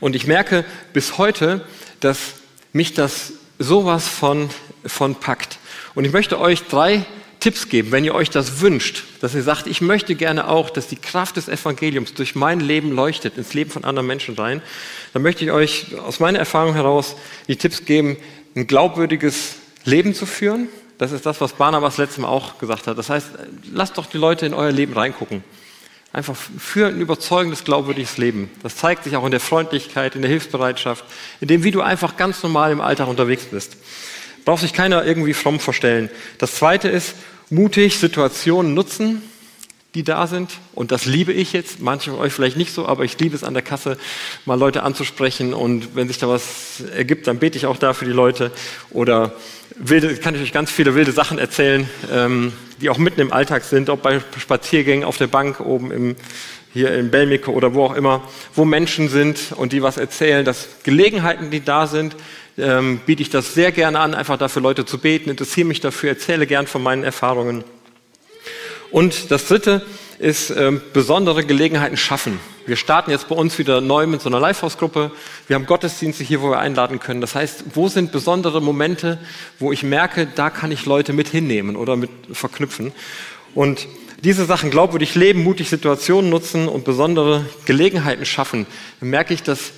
Und 0.00 0.16
ich 0.16 0.26
merke 0.26 0.64
bis 0.92 1.16
heute, 1.16 1.64
dass 2.00 2.34
mich 2.72 2.94
das 2.94 3.34
sowas 3.58 4.08
von, 4.08 4.50
von 4.84 5.14
packt. 5.14 5.58
Und 5.94 6.04
ich 6.04 6.12
möchte 6.12 6.40
euch 6.40 6.62
drei 6.64 7.04
Tipps 7.42 7.68
geben, 7.68 7.90
wenn 7.90 8.04
ihr 8.04 8.14
euch 8.14 8.30
das 8.30 8.60
wünscht, 8.60 9.02
dass 9.20 9.34
ihr 9.34 9.42
sagt, 9.42 9.66
ich 9.66 9.80
möchte 9.80 10.14
gerne 10.14 10.48
auch, 10.48 10.70
dass 10.70 10.86
die 10.86 10.96
Kraft 10.96 11.36
des 11.36 11.48
Evangeliums 11.48 12.14
durch 12.14 12.36
mein 12.36 12.60
Leben 12.60 12.92
leuchtet, 12.92 13.36
ins 13.36 13.52
Leben 13.52 13.68
von 13.68 13.82
anderen 13.82 14.06
Menschen 14.06 14.36
rein, 14.36 14.62
dann 15.12 15.22
möchte 15.22 15.44
ich 15.44 15.50
euch 15.50 15.98
aus 15.98 16.20
meiner 16.20 16.38
Erfahrung 16.38 16.74
heraus 16.74 17.16
die 17.48 17.56
Tipps 17.56 17.84
geben, 17.84 18.16
ein 18.54 18.68
glaubwürdiges 18.68 19.56
Leben 19.84 20.14
zu 20.14 20.24
führen. 20.24 20.68
Das 20.98 21.10
ist 21.10 21.26
das, 21.26 21.40
was 21.40 21.54
Barnabas 21.54 21.98
letztes 21.98 22.18
Mal 22.18 22.28
auch 22.28 22.58
gesagt 22.58 22.86
hat. 22.86 22.96
Das 22.96 23.10
heißt, 23.10 23.30
lasst 23.72 23.98
doch 23.98 24.06
die 24.06 24.18
Leute 24.18 24.46
in 24.46 24.54
euer 24.54 24.70
Leben 24.70 24.92
reingucken. 24.92 25.42
Einfach 26.12 26.36
für 26.36 26.86
ein 26.86 27.00
überzeugendes, 27.00 27.64
glaubwürdiges 27.64 28.18
Leben. 28.18 28.50
Das 28.62 28.76
zeigt 28.76 29.02
sich 29.02 29.16
auch 29.16 29.24
in 29.24 29.32
der 29.32 29.40
Freundlichkeit, 29.40 30.14
in 30.14 30.22
der 30.22 30.30
Hilfsbereitschaft, 30.30 31.04
in 31.40 31.48
dem, 31.48 31.64
wie 31.64 31.72
du 31.72 31.80
einfach 31.80 32.16
ganz 32.16 32.42
normal 32.44 32.70
im 32.70 32.80
Alltag 32.80 33.08
unterwegs 33.08 33.46
bist. 33.46 33.78
Braucht 34.44 34.62
sich 34.62 34.72
keiner 34.72 35.04
irgendwie 35.04 35.34
fromm 35.34 35.60
vorstellen. 35.60 36.10
Das 36.38 36.56
zweite 36.56 36.88
ist, 36.88 37.14
mutig 37.50 37.98
Situationen 37.98 38.74
nutzen, 38.74 39.22
die 39.94 40.02
da 40.02 40.26
sind. 40.26 40.52
Und 40.74 40.90
das 40.90 41.04
liebe 41.04 41.32
ich 41.32 41.52
jetzt. 41.52 41.80
Manche 41.80 42.10
von 42.10 42.20
euch 42.20 42.32
vielleicht 42.32 42.56
nicht 42.56 42.72
so, 42.72 42.86
aber 42.86 43.04
ich 43.04 43.18
liebe 43.18 43.36
es 43.36 43.44
an 43.44 43.54
der 43.54 43.62
Kasse, 43.62 43.98
mal 44.46 44.58
Leute 44.58 44.82
anzusprechen. 44.82 45.52
Und 45.52 45.94
wenn 45.94 46.08
sich 46.08 46.18
da 46.18 46.28
was 46.28 46.82
ergibt, 46.96 47.26
dann 47.26 47.38
bete 47.38 47.58
ich 47.58 47.66
auch 47.66 47.76
da 47.76 47.92
für 47.92 48.06
die 48.06 48.12
Leute. 48.12 48.50
Oder 48.90 49.34
wilde, 49.76 50.16
kann 50.16 50.34
ich 50.34 50.42
euch 50.42 50.52
ganz 50.52 50.70
viele 50.70 50.94
wilde 50.94 51.12
Sachen 51.12 51.38
erzählen, 51.38 51.88
ähm, 52.10 52.52
die 52.80 52.88
auch 52.88 52.98
mitten 52.98 53.20
im 53.20 53.32
Alltag 53.32 53.64
sind, 53.64 53.90
ob 53.90 54.02
bei 54.02 54.20
Spaziergängen 54.38 55.04
auf 55.04 55.18
der 55.18 55.26
Bank 55.26 55.60
oben 55.60 55.92
im, 55.92 56.16
hier 56.72 56.94
in 56.94 57.10
Belmike 57.10 57.50
oder 57.50 57.74
wo 57.74 57.84
auch 57.84 57.94
immer, 57.94 58.22
wo 58.54 58.64
Menschen 58.64 59.08
sind 59.08 59.52
und 59.56 59.72
die 59.72 59.82
was 59.82 59.96
erzählen, 59.96 60.44
dass 60.44 60.68
Gelegenheiten, 60.82 61.50
die 61.50 61.64
da 61.64 61.86
sind, 61.86 62.16
ähm, 62.58 63.00
biete 63.04 63.22
ich 63.22 63.30
das 63.30 63.54
sehr 63.54 63.72
gerne 63.72 64.00
an, 64.00 64.14
einfach 64.14 64.38
dafür 64.38 64.62
Leute 64.62 64.84
zu 64.84 64.98
beten, 64.98 65.30
interessiere 65.30 65.66
mich 65.66 65.80
dafür, 65.80 66.10
erzähle 66.10 66.46
gern 66.46 66.66
von 66.66 66.82
meinen 66.82 67.04
Erfahrungen. 67.04 67.64
Und 68.90 69.30
das 69.30 69.46
Dritte 69.48 69.82
ist 70.18 70.50
ähm, 70.50 70.80
besondere 70.92 71.44
Gelegenheiten 71.44 71.96
schaffen. 71.96 72.38
Wir 72.64 72.76
starten 72.76 73.10
jetzt 73.10 73.28
bei 73.28 73.34
uns 73.34 73.58
wieder 73.58 73.80
neu 73.80 74.06
mit 74.06 74.20
so 74.20 74.28
einer 74.28 74.38
Live-Haus-Gruppe. 74.38 75.10
Wir 75.48 75.56
haben 75.56 75.66
Gottesdienste 75.66 76.22
hier, 76.22 76.42
wo 76.42 76.50
wir 76.50 76.60
einladen 76.60 77.00
können. 77.00 77.20
Das 77.20 77.34
heißt, 77.34 77.64
wo 77.74 77.88
sind 77.88 78.12
besondere 78.12 78.62
Momente, 78.62 79.18
wo 79.58 79.72
ich 79.72 79.82
merke, 79.82 80.28
da 80.32 80.48
kann 80.48 80.70
ich 80.70 80.86
Leute 80.86 81.12
mit 81.12 81.28
hinnehmen 81.28 81.74
oder 81.74 81.96
mit 81.96 82.10
verknüpfen. 82.32 82.92
Und 83.54 83.88
diese 84.24 84.44
Sachen 84.44 84.70
glaubwürdig 84.70 85.14
leben, 85.14 85.42
mutig 85.42 85.68
Situationen 85.68 86.30
nutzen 86.30 86.68
und 86.68 86.84
besondere 86.84 87.44
Gelegenheiten 87.64 88.24
schaffen, 88.24 88.66
dann 89.00 89.10
merke 89.10 89.34
ich, 89.34 89.42
dass 89.42 89.72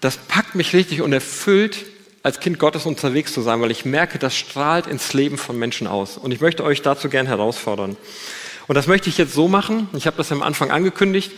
das 0.00 0.16
packt 0.16 0.54
mich 0.54 0.72
richtig 0.72 1.02
und 1.02 1.12
erfüllt, 1.12 1.86
als 2.22 2.40
Kind 2.40 2.58
Gottes 2.58 2.84
unterwegs 2.84 3.32
zu 3.32 3.40
sein, 3.40 3.60
weil 3.60 3.70
ich 3.70 3.84
merke, 3.84 4.18
das 4.18 4.36
strahlt 4.36 4.86
ins 4.86 5.12
Leben 5.14 5.38
von 5.38 5.58
Menschen 5.58 5.86
aus. 5.86 6.18
Und 6.18 6.32
ich 6.32 6.40
möchte 6.40 6.64
euch 6.64 6.82
dazu 6.82 7.08
gern 7.08 7.26
herausfordern. 7.26 7.96
Und 8.66 8.74
das 8.74 8.86
möchte 8.86 9.08
ich 9.08 9.18
jetzt 9.18 9.34
so 9.34 9.48
machen. 9.48 9.88
Ich 9.94 10.06
habe 10.06 10.16
das 10.16 10.30
am 10.30 10.42
Anfang 10.42 10.70
angekündigt, 10.70 11.32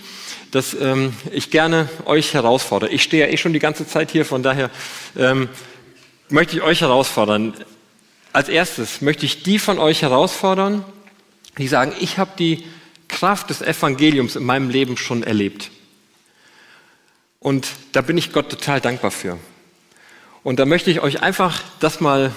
dass 0.50 0.74
ähm, 0.74 1.14
ich 1.30 1.50
gerne 1.50 1.88
euch 2.04 2.34
herausfordere. 2.34 2.90
Ich 2.90 3.02
stehe 3.02 3.26
ja 3.26 3.32
eh 3.32 3.36
schon 3.36 3.52
die 3.52 3.58
ganze 3.58 3.86
Zeit 3.86 4.10
hier, 4.10 4.24
von 4.24 4.42
daher 4.42 4.70
ähm, 5.16 5.48
möchte 6.28 6.56
ich 6.56 6.62
euch 6.62 6.80
herausfordern. 6.80 7.54
Als 8.32 8.48
erstes 8.48 9.00
möchte 9.02 9.24
ich 9.24 9.42
die 9.42 9.58
von 9.58 9.78
euch 9.78 10.02
herausfordern, 10.02 10.84
die 11.58 11.68
sagen, 11.68 11.92
ich 12.00 12.18
habe 12.18 12.32
die 12.38 12.64
Kraft 13.08 13.50
des 13.50 13.62
Evangeliums 13.62 14.36
in 14.36 14.44
meinem 14.44 14.70
Leben 14.70 14.96
schon 14.96 15.22
erlebt. 15.22 15.70
Und 17.40 17.68
da 17.92 18.00
bin 18.00 18.16
ich 18.16 18.32
Gott 18.32 18.48
total 18.50 18.80
dankbar 18.80 19.10
für. 19.10 19.38
Und 20.42 20.58
da 20.58 20.64
möchte 20.64 20.90
ich 20.90 21.00
euch 21.00 21.22
einfach 21.22 21.62
das 21.80 22.00
mal, 22.00 22.32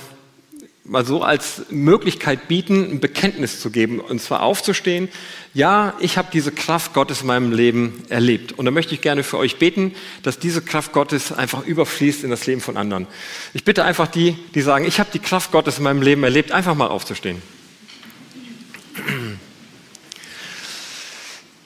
mal 0.84 1.06
so 1.06 1.24
als 1.24 1.64
Möglichkeit 1.70 2.48
bieten, 2.48 2.92
ein 2.92 3.00
Bekenntnis 3.00 3.60
zu 3.62 3.70
geben. 3.70 4.00
Und 4.00 4.22
zwar 4.22 4.42
aufzustehen, 4.44 5.10
ja, 5.54 5.94
ich 6.00 6.18
habe 6.18 6.28
diese 6.34 6.52
Kraft 6.52 6.94
Gottes 6.94 7.22
in 7.22 7.28
meinem 7.28 7.52
Leben 7.52 8.04
erlebt. 8.10 8.52
Und 8.52 8.66
da 8.66 8.72
möchte 8.72 8.94
ich 8.94 9.02
gerne 9.02 9.24
für 9.24 9.38
euch 9.38 9.58
beten, 9.58 9.96
dass 10.24 10.40
diese 10.40 10.62
Kraft 10.62 10.92
Gottes 10.92 11.32
einfach 11.32 11.66
überfließt 11.66 12.24
in 12.24 12.32
das 12.32 12.46
Leben 12.46 12.62
von 12.62 12.76
anderen. 12.76 13.08
Ich 13.54 13.64
bitte 13.64 13.84
einfach 13.84 14.08
die, 14.08 14.36
die 14.54 14.62
sagen, 14.62 14.86
ich 14.86 15.00
habe 15.00 15.10
die 15.14 15.20
Kraft 15.20 15.52
Gottes 15.52 15.78
in 15.78 15.84
meinem 15.84 16.02
Leben 16.02 16.24
erlebt, 16.24 16.52
einfach 16.52 16.76
mal 16.76 16.88
aufzustehen. 16.88 17.42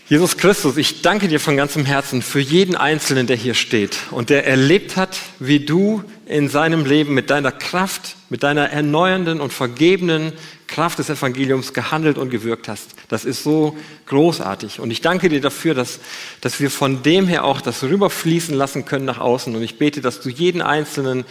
Jesus 0.09 0.37
Christus, 0.37 0.77
ich 0.77 1.03
danke 1.03 1.27
dir 1.27 1.39
von 1.39 1.55
ganzem 1.55 1.85
Herzen 1.85 2.23
für 2.23 2.39
jeden 2.39 2.75
Einzelnen, 2.75 3.27
der 3.27 3.35
hier 3.35 3.53
steht 3.53 3.97
und 4.09 4.31
der 4.31 4.47
erlebt 4.47 4.95
hat, 4.95 5.19
wie 5.37 5.59
du 5.59 6.03
in 6.25 6.49
seinem 6.49 6.83
Leben 6.83 7.13
mit 7.13 7.29
deiner 7.29 7.51
Kraft, 7.51 8.15
mit 8.29 8.41
deiner 8.41 8.71
erneuernden 8.71 9.39
und 9.39 9.53
vergebenen 9.53 10.33
Kraft 10.65 10.97
des 10.97 11.11
Evangeliums 11.11 11.73
gehandelt 11.73 12.17
und 12.17 12.31
gewirkt 12.31 12.67
hast. 12.67 12.89
Das 13.07 13.23
ist 13.23 13.43
so 13.43 13.77
großartig. 14.07 14.79
Und 14.79 14.89
ich 14.89 15.01
danke 15.01 15.29
dir 15.29 15.41
dafür, 15.41 15.75
dass, 15.75 15.99
dass 16.41 16.59
wir 16.59 16.71
von 16.71 17.03
dem 17.03 17.27
her 17.27 17.43
auch 17.43 17.61
das 17.61 17.83
rüberfließen 17.83 18.55
lassen 18.55 18.85
können 18.85 19.05
nach 19.05 19.19
außen. 19.19 19.55
Und 19.55 19.61
ich 19.61 19.77
bete, 19.77 20.01
dass 20.01 20.21
du 20.21 20.29
jeden 20.29 20.63
Einzelnen 20.63 21.23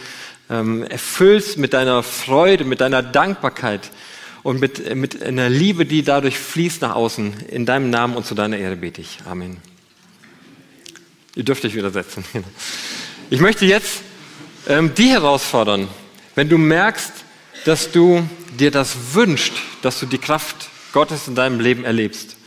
ähm, 0.49 0.83
erfüllst 0.83 1.57
mit 1.57 1.73
deiner 1.73 2.01
Freude, 2.03 2.63
mit 2.63 2.79
deiner 2.79 3.03
Dankbarkeit, 3.03 3.91
und 4.43 4.59
mit, 4.59 4.95
mit 4.95 5.21
einer 5.21 5.49
Liebe, 5.49 5.85
die 5.85 6.03
dadurch 6.03 6.37
fließt 6.37 6.81
nach 6.81 6.95
außen. 6.95 7.47
In 7.49 7.65
deinem 7.65 7.89
Namen 7.89 8.15
und 8.15 8.25
zu 8.25 8.35
deiner 8.35 8.57
Ehre 8.57 8.75
bete 8.75 9.01
ich. 9.01 9.19
Amen. 9.25 9.57
Ihr 11.35 11.43
dürft 11.43 11.63
euch 11.65 11.75
wieder 11.75 11.91
setzen. 11.91 12.23
Ich 13.31 13.41
möchte 13.41 13.63
jetzt 13.67 14.01
ähm, 14.67 14.95
die 14.95 15.09
herausfordern, 15.09 15.87
wenn 16.33 16.49
du 16.49 16.57
merkst, 16.57 17.11
dass 17.63 17.91
du 17.91 18.27
dir 18.57 18.71
das 18.71 19.13
wünscht, 19.13 19.53
dass 19.83 19.99
du 19.99 20.07
die 20.07 20.17
Kraft 20.17 20.69
Gottes 20.93 21.27
in 21.27 21.35
deinem 21.35 21.59
Leben 21.59 21.85
erlebst. 21.85 22.37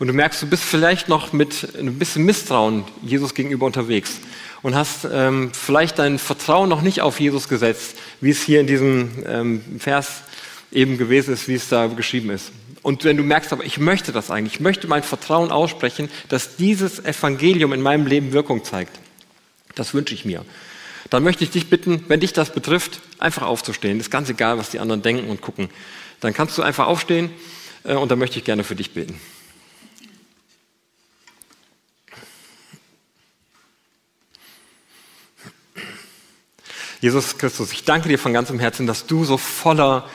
Und 0.00 0.08
du 0.08 0.12
merkst, 0.12 0.42
du 0.42 0.48
bist 0.48 0.64
vielleicht 0.64 1.08
noch 1.08 1.32
mit 1.32 1.76
ein 1.78 1.96
bisschen 1.96 2.24
Misstrauen 2.24 2.84
Jesus 3.02 3.34
gegenüber 3.34 3.66
unterwegs 3.66 4.18
und 4.62 4.74
hast 4.74 5.06
ähm, 5.12 5.52
vielleicht 5.52 6.00
dein 6.00 6.18
Vertrauen 6.18 6.68
noch 6.68 6.82
nicht 6.82 7.02
auf 7.02 7.20
Jesus 7.20 7.48
gesetzt, 7.48 7.96
wie 8.20 8.30
es 8.30 8.42
hier 8.42 8.60
in 8.60 8.66
diesem 8.66 9.10
ähm, 9.24 9.62
Vers 9.78 10.22
eben 10.72 10.98
gewesen 10.98 11.34
ist, 11.34 11.48
wie 11.48 11.54
es 11.54 11.68
da 11.68 11.86
geschrieben 11.86 12.30
ist. 12.30 12.52
Und 12.82 13.04
wenn 13.04 13.16
du 13.16 13.22
merkst, 13.22 13.52
aber 13.52 13.64
ich 13.64 13.78
möchte 13.78 14.10
das 14.10 14.30
eigentlich, 14.30 14.54
ich 14.54 14.60
möchte 14.60 14.88
mein 14.88 15.02
Vertrauen 15.02 15.52
aussprechen, 15.52 16.10
dass 16.28 16.56
dieses 16.56 17.04
Evangelium 17.04 17.72
in 17.72 17.80
meinem 17.80 18.06
Leben 18.06 18.32
Wirkung 18.32 18.64
zeigt, 18.64 18.98
das 19.74 19.94
wünsche 19.94 20.14
ich 20.14 20.24
mir. 20.24 20.44
Dann 21.08 21.22
möchte 21.22 21.44
ich 21.44 21.50
dich 21.50 21.70
bitten, 21.70 22.04
wenn 22.08 22.20
dich 22.20 22.32
das 22.32 22.52
betrifft, 22.52 23.00
einfach 23.18 23.42
aufzustehen. 23.42 24.00
ist 24.00 24.10
ganz 24.10 24.28
egal, 24.28 24.58
was 24.58 24.70
die 24.70 24.80
anderen 24.80 25.02
denken 25.02 25.30
und 25.30 25.40
gucken. 25.42 25.68
Dann 26.20 26.34
kannst 26.34 26.56
du 26.58 26.62
einfach 26.62 26.86
aufstehen 26.86 27.30
äh, 27.84 27.94
und 27.94 28.10
dann 28.10 28.18
möchte 28.18 28.38
ich 28.38 28.44
gerne 28.44 28.64
für 28.64 28.76
dich 28.76 28.92
beten. 28.92 29.20
Jesus 37.00 37.36
Christus, 37.36 37.72
ich 37.72 37.84
danke 37.84 38.08
dir 38.08 38.18
von 38.18 38.32
ganzem 38.32 38.60
Herzen, 38.60 38.86
dass 38.86 39.06
du 39.06 39.24
so 39.24 39.36
voller 39.36 40.08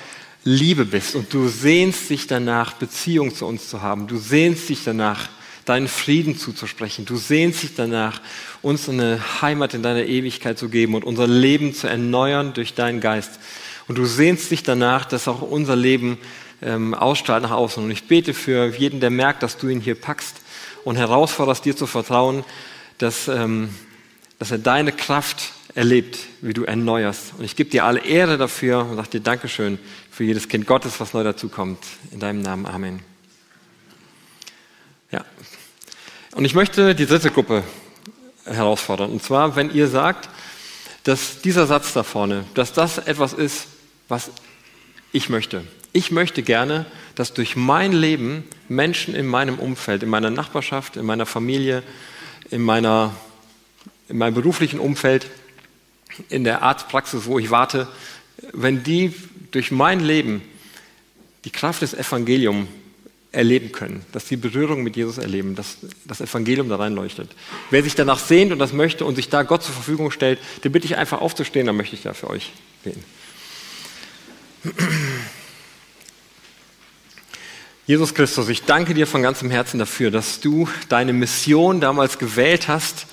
Liebe 0.47 0.86
bist 0.86 1.13
und 1.13 1.33
du 1.33 1.49
sehnst 1.49 2.10
dich 2.10 2.25
danach, 2.25 2.71
Beziehung 2.71 3.36
zu 3.36 3.45
uns 3.45 3.67
zu 3.67 3.81
haben. 3.81 4.07
Du 4.07 4.15
sehnst 4.15 4.69
dich 4.69 4.81
danach, 4.81 5.27
deinen 5.65 5.89
Frieden 5.89 6.38
zuzusprechen. 6.38 7.03
Du 7.03 7.17
sehnst 7.17 7.63
dich 7.63 7.75
danach, 7.75 8.21
uns 8.62 8.88
eine 8.88 9.19
Heimat 9.41 9.73
in 9.73 9.83
deiner 9.83 10.05
Ewigkeit 10.05 10.57
zu 10.57 10.69
geben 10.69 10.95
und 10.95 11.03
unser 11.03 11.27
Leben 11.27 11.73
zu 11.73 11.88
erneuern 11.88 12.53
durch 12.53 12.75
deinen 12.75 13.01
Geist. 13.01 13.41
Und 13.89 13.97
du 13.97 14.05
sehnst 14.05 14.49
dich 14.49 14.63
danach, 14.63 15.03
dass 15.03 15.27
auch 15.27 15.41
unser 15.41 15.75
Leben 15.75 16.17
ähm, 16.62 16.93
ausstrahlt 16.93 17.43
nach 17.43 17.51
außen. 17.51 17.83
Und 17.83 17.91
ich 17.91 18.07
bete 18.07 18.33
für 18.33 18.73
jeden, 18.73 19.01
der 19.01 19.10
merkt, 19.10 19.43
dass 19.43 19.57
du 19.57 19.67
ihn 19.67 19.81
hier 19.81 19.95
packst 19.95 20.38
und 20.86 20.95
herausforderst, 20.95 21.65
dir 21.65 21.75
zu 21.75 21.88
vertrauen, 21.88 22.45
dass, 22.99 23.27
ähm, 23.27 23.67
dass 24.39 24.51
er 24.51 24.60
deine 24.60 24.93
Kraft 24.93 25.51
erlebt, 25.77 26.17
wie 26.41 26.53
du 26.53 26.63
erneuerst. 26.63 27.33
Und 27.37 27.45
ich 27.45 27.55
gebe 27.55 27.69
dir 27.69 27.85
alle 27.85 28.03
Ehre 28.03 28.39
dafür 28.39 28.83
und 28.83 28.95
sage 28.95 29.09
dir 29.09 29.19
Dankeschön 29.19 29.77
für 30.09 30.23
jedes 30.23 30.49
Kind 30.49 30.65
Gottes, 30.65 30.99
was 30.99 31.13
neu 31.13 31.23
dazukommt. 31.23 31.77
In 32.11 32.19
deinem 32.19 32.41
Namen. 32.41 32.65
Amen. 32.65 32.99
Ja. 35.11 35.23
Und 36.33 36.45
ich 36.45 36.55
möchte 36.55 36.95
die 36.95 37.05
dritte 37.05 37.29
Gruppe 37.29 37.63
herausfordern. 38.45 39.11
Und 39.11 39.21
zwar, 39.21 39.55
wenn 39.55 39.71
ihr 39.71 39.87
sagt, 39.87 40.29
dass 41.03 41.41
dieser 41.41 41.67
Satz 41.67 41.93
da 41.93 42.01
vorne, 42.01 42.45
dass 42.55 42.73
das 42.73 42.97
etwas 42.97 43.33
ist, 43.33 43.67
was 44.07 44.31
ich 45.11 45.29
möchte. 45.29 45.63
Ich 45.93 46.09
möchte 46.09 46.41
gerne, 46.41 46.87
dass 47.13 47.35
durch 47.35 47.55
mein 47.55 47.91
Leben 47.91 48.45
Menschen 48.67 49.13
in 49.13 49.27
meinem 49.27 49.59
Umfeld, 49.59 50.01
in 50.01 50.09
meiner 50.09 50.31
Nachbarschaft, 50.31 50.97
in 50.97 51.05
meiner 51.05 51.27
Familie, 51.27 51.83
in, 52.49 52.63
meiner, 52.63 53.15
in 54.09 54.17
meinem 54.17 54.33
beruflichen 54.33 54.79
Umfeld, 54.79 55.27
in 56.30 56.43
der 56.43 56.62
Arztpraxis, 56.62 57.25
wo 57.25 57.39
ich 57.39 57.51
warte, 57.51 57.88
wenn 58.53 58.84
die 58.84 59.13
durch 59.51 59.71
mein 59.71 59.99
Leben 59.99 60.41
die 61.45 61.49
Kraft 61.51 61.82
des 61.82 61.93
Evangeliums 61.93 62.67
erleben 63.32 63.71
können, 63.71 64.06
dass 64.13 64.27
sie 64.27 64.36
Berührung 64.36 64.84
mit 64.84 64.95
Jesus 64.95 65.17
erleben, 65.17 65.56
dass 65.56 65.77
das 66.06 66.21
Evangelium 66.21 66.69
da 66.69 66.77
reinleuchtet. 66.77 67.30
Wer 67.69 67.84
sich 67.84 67.93
danach 67.93 68.19
sehnt 68.19 68.51
und 68.51 68.60
das 68.60 68.73
möchte 68.73 69.06
und 69.06 69.15
sich 69.15 69.30
da 69.30 69.43
Gott 69.43 69.63
zur 69.63 69.73
Verfügung 69.73 70.12
stellt, 70.12 70.39
den 70.63 70.71
bitte 70.71 70.86
ich 70.86 70.97
einfach 70.97 71.21
aufzustehen, 71.21 71.67
dann 71.67 71.75
möchte 71.75 71.95
ich 71.95 72.03
da 72.03 72.13
für 72.13 72.30
euch 72.30 72.51
beten. 72.84 73.03
Jesus 77.86 78.13
Christus, 78.13 78.49
ich 78.49 78.63
danke 78.63 78.93
dir 78.93 79.08
von 79.08 79.21
ganzem 79.21 79.49
Herzen 79.49 79.80
dafür, 79.80 80.12
dass 80.12 80.41
du 80.41 80.67
deine 80.89 81.13
Mission 81.13 81.80
damals 81.80 82.17
gewählt 82.19 82.67
hast, 82.67 83.08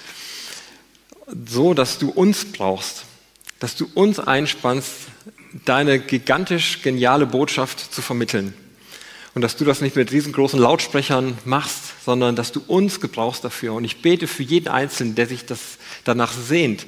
so 1.46 1.74
dass 1.74 1.98
du 1.98 2.10
uns 2.10 2.44
brauchst, 2.44 3.04
dass 3.60 3.76
du 3.76 3.88
uns 3.94 4.18
einspannst, 4.18 4.92
deine 5.64 6.00
gigantisch 6.00 6.82
geniale 6.82 7.26
Botschaft 7.26 7.92
zu 7.94 8.02
vermitteln. 8.02 8.54
Und 9.34 9.42
dass 9.42 9.56
du 9.56 9.64
das 9.64 9.80
nicht 9.80 9.96
mit 9.96 10.12
riesengroßen 10.12 10.58
Lautsprechern 10.60 11.36
machst, 11.44 12.04
sondern 12.04 12.36
dass 12.36 12.52
du 12.52 12.62
uns 12.66 13.00
gebrauchst 13.00 13.44
dafür. 13.44 13.74
Und 13.74 13.84
ich 13.84 14.00
bete 14.00 14.28
für 14.28 14.44
jeden 14.44 14.68
Einzelnen, 14.68 15.16
der 15.16 15.26
sich 15.26 15.44
das 15.44 15.78
danach 16.04 16.32
sehnt, 16.32 16.86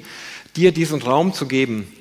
dir 0.55 0.71
diesen 0.71 1.01
Raum 1.01 1.33
zu 1.33 1.47
geben, 1.47 1.91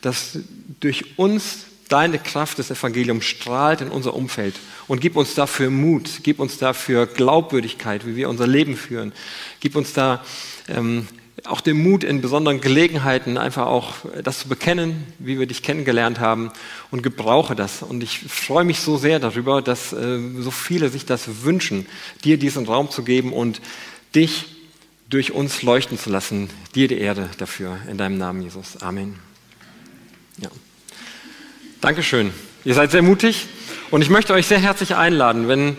dass 0.00 0.38
durch 0.80 1.18
uns 1.18 1.66
deine 1.88 2.18
Kraft 2.18 2.58
des 2.58 2.70
Evangeliums 2.70 3.24
strahlt 3.24 3.80
in 3.80 3.88
unser 3.88 4.14
Umfeld. 4.14 4.54
Und 4.88 5.00
gib 5.00 5.14
uns 5.14 5.34
dafür 5.34 5.70
Mut, 5.70 6.08
gib 6.22 6.40
uns 6.40 6.58
dafür 6.58 7.06
Glaubwürdigkeit, 7.06 8.06
wie 8.06 8.16
wir 8.16 8.28
unser 8.28 8.46
Leben 8.46 8.76
führen. 8.76 9.12
Gib 9.60 9.76
uns 9.76 9.92
da 9.92 10.24
ähm, 10.68 11.06
auch 11.44 11.60
den 11.60 11.82
Mut 11.82 12.04
in 12.04 12.20
besonderen 12.20 12.60
Gelegenheiten 12.60 13.36
einfach 13.36 13.66
auch 13.66 13.94
das 14.22 14.40
zu 14.40 14.48
bekennen, 14.48 15.06
wie 15.18 15.38
wir 15.38 15.46
dich 15.46 15.62
kennengelernt 15.62 16.20
haben 16.20 16.52
und 16.90 17.02
gebrauche 17.02 17.56
das. 17.56 17.82
Und 17.82 18.02
ich 18.02 18.20
freue 18.20 18.64
mich 18.64 18.80
so 18.80 18.96
sehr 18.96 19.18
darüber, 19.18 19.62
dass 19.62 19.92
äh, 19.92 20.18
so 20.38 20.50
viele 20.50 20.88
sich 20.88 21.04
das 21.04 21.42
wünschen, 21.42 21.86
dir 22.24 22.38
diesen 22.38 22.66
Raum 22.66 22.90
zu 22.90 23.02
geben 23.02 23.32
und 23.32 23.60
dich 24.14 24.46
durch 25.08 25.32
uns 25.32 25.62
leuchten 25.62 25.98
zu 25.98 26.10
lassen. 26.10 26.48
Dir 26.74 26.88
die 26.88 26.98
Erde 26.98 27.28
dafür 27.38 27.78
in 27.90 27.98
deinem 27.98 28.18
Namen, 28.18 28.42
Jesus. 28.42 28.80
Amen. 28.80 29.18
Ja. 30.38 30.48
Dankeschön. 31.80 32.32
Ihr 32.64 32.74
seid 32.74 32.92
sehr 32.92 33.02
mutig 33.02 33.46
und 33.90 34.02
ich 34.02 34.10
möchte 34.10 34.32
euch 34.32 34.46
sehr 34.46 34.60
herzlich 34.60 34.94
einladen, 34.94 35.48
wenn 35.48 35.76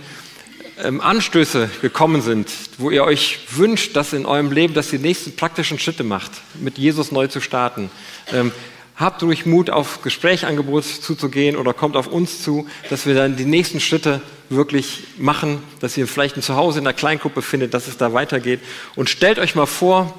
ähm, 0.82 1.02
Anstöße 1.02 1.70
gekommen 1.82 2.22
sind, 2.22 2.50
wo 2.78 2.90
ihr 2.90 3.04
euch 3.04 3.40
wünscht, 3.52 3.96
dass 3.96 4.14
in 4.14 4.26
eurem 4.26 4.52
Leben, 4.52 4.74
dass 4.74 4.92
ihr 4.92 5.00
die 5.00 5.06
nächsten 5.08 5.36
praktischen 5.36 5.80
Schritte 5.80 6.04
macht, 6.04 6.32
mit 6.56 6.78
Jesus 6.78 7.12
neu 7.12 7.28
zu 7.28 7.42
starten. 7.42 7.92
Ähm, 8.32 8.52
habt 8.96 9.24
ruhig 9.24 9.46
Mut, 9.46 9.70
auf 9.70 10.02
Gesprächangebot 10.02 10.86
zuzugehen 10.86 11.56
oder 11.56 11.74
kommt 11.74 11.96
auf 11.96 12.08
uns 12.08 12.42
zu, 12.44 12.68
dass 12.90 13.06
wir 13.06 13.16
dann 13.16 13.36
die 13.36 13.46
nächsten 13.46 13.80
Schritte 13.80 14.22
wirklich 14.50 15.04
machen, 15.18 15.62
dass 15.80 15.98
ihr 15.98 16.08
vielleicht 16.08 16.38
ein 16.38 16.44
Zuhause 16.44 16.80
in 16.80 16.86
der 16.86 16.94
Kleingruppe 16.94 17.42
findet, 17.42 17.74
dass 17.74 17.88
es 17.88 17.98
da 17.98 18.14
weitergeht. 18.14 18.60
Und 18.96 19.10
stellt 19.10 19.40
euch 19.40 19.56
mal 19.56 19.66
vor, 19.66 20.14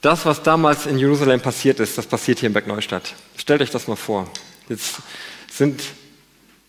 das, 0.00 0.26
was 0.26 0.42
damals 0.42 0.86
in 0.86 0.98
Jerusalem 0.98 1.40
passiert 1.40 1.78
ist, 1.80 1.96
das 1.96 2.06
passiert 2.06 2.40
hier 2.40 2.48
in 2.48 2.52
Bergneustadt. 2.52 3.14
Stellt 3.36 3.62
euch 3.62 3.70
das 3.70 3.86
mal 3.86 3.96
vor. 3.96 4.28
Jetzt 4.68 4.96
sind 5.50 5.80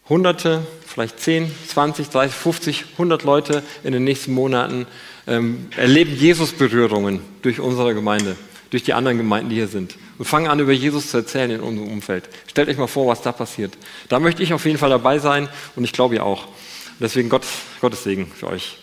Hunderte, 0.09 0.65
vielleicht 0.85 1.19
10, 1.19 1.49
20, 1.67 2.09
30, 2.09 2.35
50, 2.35 2.85
100 2.93 3.23
Leute 3.23 3.63
in 3.83 3.93
den 3.93 4.03
nächsten 4.03 4.33
Monaten 4.33 4.85
ähm, 5.27 5.67
erleben 5.77 6.13
Jesus-Berührungen 6.15 7.21
durch 7.41 7.59
unsere 7.59 7.93
Gemeinde, 7.93 8.35
durch 8.69 8.83
die 8.83 8.93
anderen 8.93 9.17
Gemeinden, 9.17 9.49
die 9.49 9.55
hier 9.55 9.67
sind. 9.67 9.95
Und 10.17 10.25
fangen 10.25 10.47
an, 10.47 10.59
über 10.59 10.73
Jesus 10.73 11.09
zu 11.09 11.17
erzählen 11.17 11.51
in 11.51 11.61
unserem 11.61 11.89
Umfeld. 11.89 12.25
Stellt 12.47 12.67
euch 12.67 12.77
mal 12.77 12.87
vor, 12.87 13.07
was 13.07 13.21
da 13.21 13.31
passiert. 13.31 13.77
Da 14.09 14.19
möchte 14.19 14.43
ich 14.43 14.53
auf 14.53 14.65
jeden 14.65 14.77
Fall 14.77 14.89
dabei 14.89 15.19
sein 15.19 15.47
und 15.75 15.85
ich 15.85 15.93
glaube 15.93 16.15
ihr 16.15 16.25
auch. 16.25 16.47
Deswegen 16.99 17.29
Gott, 17.29 17.43
Gottes 17.81 18.03
Segen 18.03 18.27
für 18.27 18.47
euch. 18.47 18.82